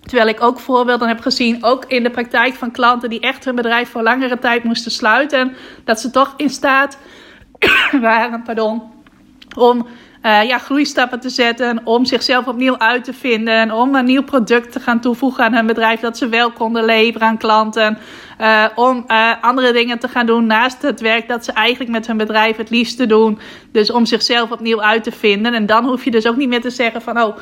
Terwijl 0.00 0.28
ik 0.28 0.42
ook 0.42 0.60
voorbeelden 0.60 1.08
heb 1.08 1.20
gezien, 1.20 1.64
ook 1.64 1.84
in 1.84 2.02
de 2.02 2.10
praktijk 2.10 2.54
van 2.54 2.70
klanten 2.70 3.10
die 3.10 3.20
echt 3.20 3.44
hun 3.44 3.54
bedrijf 3.54 3.88
voor 3.88 4.02
langere 4.02 4.38
tijd 4.38 4.64
moesten 4.64 4.90
sluiten. 4.90 5.56
Dat 5.84 6.00
ze 6.00 6.10
toch 6.10 6.34
in 6.36 6.50
staat 6.50 6.98
waren 8.00 8.42
pardon, 8.42 8.82
om 9.56 9.86
uh, 10.22 10.42
ja, 10.44 10.58
groeistappen 10.58 11.20
te 11.20 11.28
zetten. 11.28 11.80
Om 11.84 12.04
zichzelf 12.04 12.46
opnieuw 12.46 12.78
uit 12.78 13.04
te 13.04 13.12
vinden. 13.12 13.72
Om 13.72 13.94
een 13.94 14.04
nieuw 14.04 14.22
product 14.22 14.72
te 14.72 14.80
gaan 14.80 15.00
toevoegen 15.00 15.44
aan 15.44 15.54
hun 15.54 15.66
bedrijf. 15.66 16.00
Dat 16.00 16.18
ze 16.18 16.28
wel 16.28 16.50
konden 16.50 16.84
leveren 16.84 17.28
aan 17.28 17.38
klanten. 17.38 17.98
Uh, 18.40 18.64
om 18.74 19.04
uh, 19.08 19.32
andere 19.40 19.72
dingen 19.72 19.98
te 19.98 20.08
gaan 20.08 20.26
doen 20.26 20.46
naast 20.46 20.82
het 20.82 21.00
werk 21.00 21.28
dat 21.28 21.44
ze 21.44 21.52
eigenlijk 21.52 21.90
met 21.90 22.06
hun 22.06 22.16
bedrijf 22.16 22.56
het 22.56 22.70
liefste 22.70 23.06
doen. 23.06 23.38
Dus 23.72 23.90
om 23.90 24.06
zichzelf 24.06 24.50
opnieuw 24.50 24.82
uit 24.82 25.02
te 25.02 25.12
vinden. 25.12 25.54
En 25.54 25.66
dan 25.66 25.84
hoef 25.84 26.04
je 26.04 26.10
dus 26.10 26.26
ook 26.26 26.36
niet 26.36 26.48
meer 26.48 26.60
te 26.60 26.70
zeggen 26.70 27.02
van 27.02 27.20
oh 27.20 27.36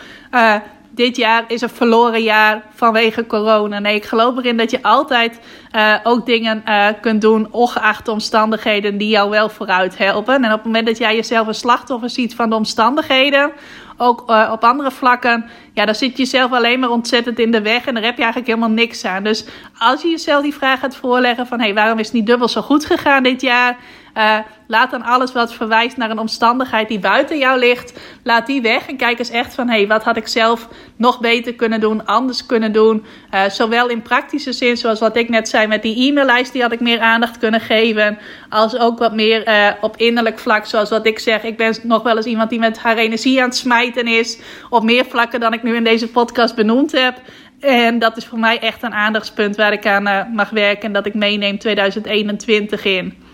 dit 0.99 1.17
jaar 1.17 1.45
is 1.49 1.61
een 1.61 1.69
verloren 1.69 2.23
jaar 2.23 2.63
vanwege 2.75 3.27
corona. 3.27 3.79
Nee, 3.79 3.95
ik 3.95 4.05
geloof 4.05 4.37
erin 4.37 4.57
dat 4.57 4.71
je 4.71 4.83
altijd 4.83 5.41
uh, 5.77 5.95
ook 6.03 6.27
dingen 6.27 6.63
uh, 6.69 6.87
kunt 7.01 7.21
doen, 7.21 7.49
ongeacht 7.51 8.05
de 8.05 8.11
omstandigheden 8.11 8.99
die 8.99 9.09
jou 9.09 9.31
wel 9.31 9.49
vooruit 9.49 9.99
helpen. 9.99 10.35
En 10.35 10.45
op 10.45 10.57
het 10.57 10.65
moment 10.65 10.87
dat 10.87 10.99
jij 10.99 11.15
jezelf 11.15 11.47
een 11.47 11.55
slachtoffer 11.55 12.11
ziet 12.11 12.35
van 12.35 12.51
de 12.51 12.57
omstandigheden, 12.57 13.53
ook 13.97 14.31
uh, 14.31 14.49
op 14.53 14.65
andere 14.65 14.91
vlakken, 14.91 15.45
ja, 15.73 15.85
dan 15.85 15.95
zit 15.95 16.11
je 16.11 16.23
jezelf 16.23 16.53
alleen 16.53 16.81
maar 16.81 16.91
ontzettend 16.91 17.39
in 17.39 17.51
de 17.51 17.63
weg 17.63 17.87
en 17.87 17.95
daar 17.95 18.03
heb 18.03 18.17
je 18.17 18.23
eigenlijk 18.23 18.53
helemaal 18.53 18.77
niks 18.77 19.05
aan. 19.05 19.23
Dus 19.25 19.45
als 19.79 20.03
je 20.03 20.09
jezelf 20.09 20.43
die 20.43 20.55
vraag 20.55 20.81
gaat 20.81 20.97
voorleggen 20.97 21.47
van, 21.47 21.59
hé, 21.59 21.65
hey, 21.65 21.75
waarom 21.75 21.99
is 21.99 22.07
het 22.07 22.15
niet 22.15 22.27
dubbel 22.27 22.49
zo 22.49 22.61
goed 22.61 22.85
gegaan 22.85 23.23
dit 23.23 23.41
jaar? 23.41 23.77
Uh, 24.19 24.39
laat 24.67 24.91
dan 24.91 25.03
alles 25.03 25.33
wat 25.33 25.55
verwijst 25.55 25.97
naar 25.97 26.11
een 26.11 26.19
omstandigheid 26.19 26.89
die 26.89 26.99
buiten 26.99 27.39
jou 27.39 27.59
ligt, 27.59 27.93
laat 28.23 28.47
die 28.47 28.63
weg. 28.63 28.89
En 28.89 28.97
kijk 28.97 29.19
eens 29.19 29.31
echt 29.31 29.55
van, 29.55 29.69
hé, 29.69 29.77
hey, 29.77 29.87
wat 29.87 30.05
had 30.05 30.17
ik 30.17 30.29
zelf 30.29 30.69
nog 30.97 31.21
beter 31.21 31.55
kunnen 31.55 31.81
doen, 31.81 32.07
anders 32.07 32.47
kunnen 32.47 32.73
doen. 32.73 33.05
Uh, 33.35 33.45
zowel 33.49 33.89
in 33.89 34.03
praktische 34.03 34.53
zin, 34.53 34.77
zoals 34.77 35.01
wat 35.01 35.17
ik 35.17 35.29
net 35.29 35.49
zei 35.49 35.67
met 35.67 35.83
die 35.83 36.09
e-maillijst, 36.09 36.53
die 36.53 36.63
had 36.63 36.73
ik 36.73 36.81
meer 36.81 37.01
aandacht 37.01 37.39
kunnen 37.39 37.61
geven. 37.61 38.19
Als 38.49 38.79
ook 38.79 38.99
wat 38.99 39.15
meer 39.15 39.49
uh, 39.49 39.69
op 39.81 39.97
innerlijk 39.97 40.39
vlak, 40.39 40.67
zoals 40.67 40.91
wat 40.91 41.07
ik 41.07 41.19
zeg. 41.19 41.43
Ik 41.43 41.57
ben 41.57 41.75
nog 41.83 42.03
wel 42.03 42.17
eens 42.17 42.27
iemand 42.27 42.51
die 42.51 42.59
met 42.59 42.79
haar 42.79 42.97
energie 42.97 43.41
aan 43.41 43.49
het 43.49 43.57
smijten 43.57 44.07
is. 44.07 44.41
Op 44.71 44.83
meer 44.83 45.05
vlakken 45.05 45.41
dan 45.41 45.53
ik 45.53 45.63
nu 45.63 45.77
in 45.77 45.85
deze 45.85 46.09
podcast 46.09 46.55
benoemd 46.55 46.93
heb. 46.93 47.21
En 47.61 47.99
dat 47.99 48.17
is 48.17 48.25
voor 48.25 48.39
mij 48.39 48.59
echt 48.59 48.83
een 48.83 48.95
aandachtspunt 48.95 49.57
waar 49.57 49.73
ik 49.73 49.87
aan 49.87 50.33
mag 50.35 50.51
werken 50.51 50.85
en 50.85 50.93
dat 50.93 51.07
ik 51.07 51.15
meeneem 51.15 51.59
2021 51.59 52.85
in. 52.85 53.27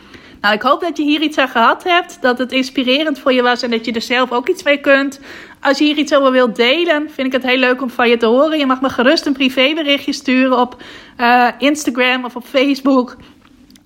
Nou, 0.44 0.56
ik 0.56 0.62
hoop 0.62 0.80
dat 0.80 0.96
je 0.96 1.02
hier 1.02 1.20
iets 1.20 1.38
aan 1.38 1.48
gehad 1.48 1.84
hebt. 1.84 2.18
Dat 2.20 2.38
het 2.38 2.52
inspirerend 2.52 3.18
voor 3.18 3.32
je 3.32 3.42
was 3.42 3.62
en 3.62 3.70
dat 3.70 3.84
je 3.84 3.92
er 3.92 4.02
zelf 4.02 4.32
ook 4.32 4.48
iets 4.48 4.62
mee 4.62 4.80
kunt. 4.80 5.20
Als 5.60 5.78
je 5.78 5.84
hier 5.84 5.96
iets 5.96 6.14
over 6.14 6.32
wilt 6.32 6.56
delen, 6.56 7.10
vind 7.10 7.26
ik 7.26 7.32
het 7.32 7.42
heel 7.42 7.58
leuk 7.58 7.82
om 7.82 7.90
van 7.90 8.08
je 8.08 8.16
te 8.16 8.26
horen. 8.26 8.58
Je 8.58 8.66
mag 8.66 8.80
me 8.80 8.88
gerust 8.88 9.26
een 9.26 9.32
privéberichtje 9.32 10.12
sturen 10.12 10.58
op 10.58 10.82
uh, 11.20 11.48
Instagram 11.58 12.24
of 12.24 12.36
op 12.36 12.44
Facebook. 12.44 13.16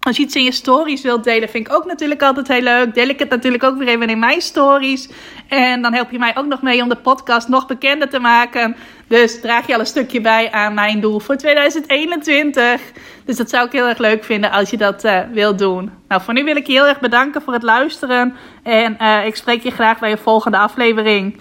Als 0.01 0.17
je 0.17 0.23
iets 0.23 0.35
in 0.35 0.45
je 0.45 0.53
stories 0.53 1.03
wilt 1.03 1.25
delen, 1.25 1.49
vind 1.49 1.67
ik 1.67 1.75
ook 1.75 1.85
natuurlijk 1.85 2.23
altijd 2.23 2.49
heel 2.49 2.61
leuk. 2.61 2.95
Deel 2.95 3.09
ik 3.09 3.19
het 3.19 3.29
natuurlijk 3.29 3.65
ook 3.65 3.79
weer 3.79 3.89
even 3.89 4.09
in 4.09 4.19
mijn 4.19 4.41
stories. 4.41 5.09
En 5.49 5.83
dan 5.83 5.95
help 5.95 6.11
je 6.11 6.19
mij 6.19 6.37
ook 6.37 6.47
nog 6.47 6.63
mee 6.63 6.83
om 6.83 6.89
de 6.89 6.97
podcast 6.97 7.49
nog 7.49 7.67
bekender 7.67 8.09
te 8.09 8.19
maken. 8.19 8.77
Dus 9.09 9.41
draag 9.41 9.67
je 9.67 9.75
al 9.75 9.81
een 9.81 9.87
stukje 9.87 10.21
bij 10.21 10.51
aan 10.51 10.75
mijn 10.75 11.01
doel 11.01 11.21
voor 11.21 11.37
2021. 11.37 12.81
Dus 13.25 13.37
dat 13.37 13.51
zou 13.51 13.67
ik 13.67 13.73
heel 13.73 13.89
erg 13.89 13.99
leuk 13.99 14.25
vinden 14.25 14.51
als 14.51 14.71
je 14.71 14.77
dat 14.77 15.05
uh, 15.05 15.21
wilt 15.33 15.59
doen. 15.59 15.91
Nou, 16.09 16.23
voor 16.23 16.35
nu 16.35 16.45
wil 16.45 16.57
ik 16.57 16.67
je 16.67 16.73
heel 16.73 16.87
erg 16.87 17.01
bedanken 17.01 17.43
voor 17.43 17.53
het 17.53 17.63
luisteren. 17.63 18.35
En 18.63 18.97
uh, 19.01 19.27
ik 19.27 19.37
spreek 19.37 19.63
je 19.63 19.71
graag 19.71 19.99
bij 19.99 20.11
je 20.11 20.17
volgende 20.17 20.59
aflevering. 20.59 21.41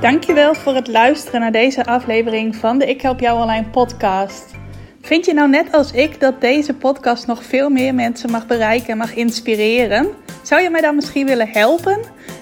Dankjewel 0.00 0.54
voor 0.54 0.74
het 0.74 0.88
luisteren 0.88 1.40
naar 1.40 1.52
deze 1.52 1.84
aflevering 1.84 2.56
van 2.56 2.78
de 2.78 2.86
Ik 2.86 3.00
Help 3.00 3.20
Jou 3.20 3.40
Online 3.40 3.66
podcast. 3.66 4.65
Vind 5.06 5.24
je 5.24 5.34
nou 5.34 5.48
net 5.48 5.72
als 5.72 5.92
ik 5.92 6.20
dat 6.20 6.40
deze 6.40 6.74
podcast 6.74 7.26
nog 7.26 7.44
veel 7.44 7.68
meer 7.68 7.94
mensen 7.94 8.30
mag 8.30 8.46
bereiken 8.46 8.88
en 8.88 8.96
mag 8.96 9.14
inspireren? 9.14 10.08
Zou 10.42 10.62
je 10.62 10.70
mij 10.70 10.80
dan 10.80 10.94
misschien 10.94 11.26
willen 11.26 11.48
helpen? 11.48 11.98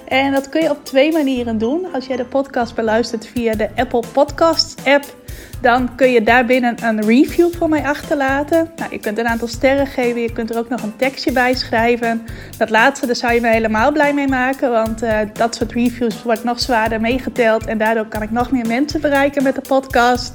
En 0.09 0.33
dat 0.33 0.49
kun 0.49 0.63
je 0.63 0.71
op 0.71 0.85
twee 0.85 1.13
manieren 1.13 1.59
doen. 1.59 1.87
Als 1.93 2.07
jij 2.07 2.17
de 2.17 2.25
podcast 2.25 2.75
beluistert 2.75 3.27
via 3.27 3.55
de 3.55 3.69
Apple 3.77 4.03
Podcasts 4.13 4.85
app, 4.85 5.05
dan 5.61 5.95
kun 5.95 6.11
je 6.11 6.23
daarbinnen 6.23 6.85
een 6.85 7.01
review 7.01 7.55
voor 7.55 7.69
mij 7.69 7.85
achterlaten. 7.85 8.71
Nou, 8.77 8.93
je 8.93 8.99
kunt 8.99 9.19
een 9.19 9.29
aantal 9.29 9.49
sterren 9.49 9.87
geven, 9.87 10.21
je 10.21 10.33
kunt 10.33 10.51
er 10.51 10.59
ook 10.59 10.69
nog 10.69 10.83
een 10.83 10.97
tekstje 10.97 11.33
bij 11.33 11.55
schrijven. 11.55 12.27
Dat 12.59 12.71
laatste, 12.71 13.07
daar 13.07 13.17
zou 13.17 13.33
je 13.33 13.41
me 13.41 13.49
helemaal 13.49 13.93
blij 13.93 14.15
mee 14.15 14.29
maken, 14.29 14.71
want 14.71 15.03
uh, 15.03 15.19
dat 15.33 15.55
soort 15.55 15.73
reviews 15.73 16.23
wordt 16.23 16.45
nog 16.45 16.61
zwaarder 16.61 17.01
meegeteld 17.01 17.67
en 17.67 17.79
daardoor 17.79 18.07
kan 18.07 18.23
ik 18.23 18.31
nog 18.31 18.51
meer 18.51 18.67
mensen 18.67 19.01
bereiken 19.01 19.43
met 19.43 19.55
de 19.55 19.61
podcast. 19.69 20.35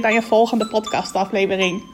bij 0.00 0.16
een 0.16 0.22
volgende 0.22 0.66
podcastaflevering. 0.66 1.93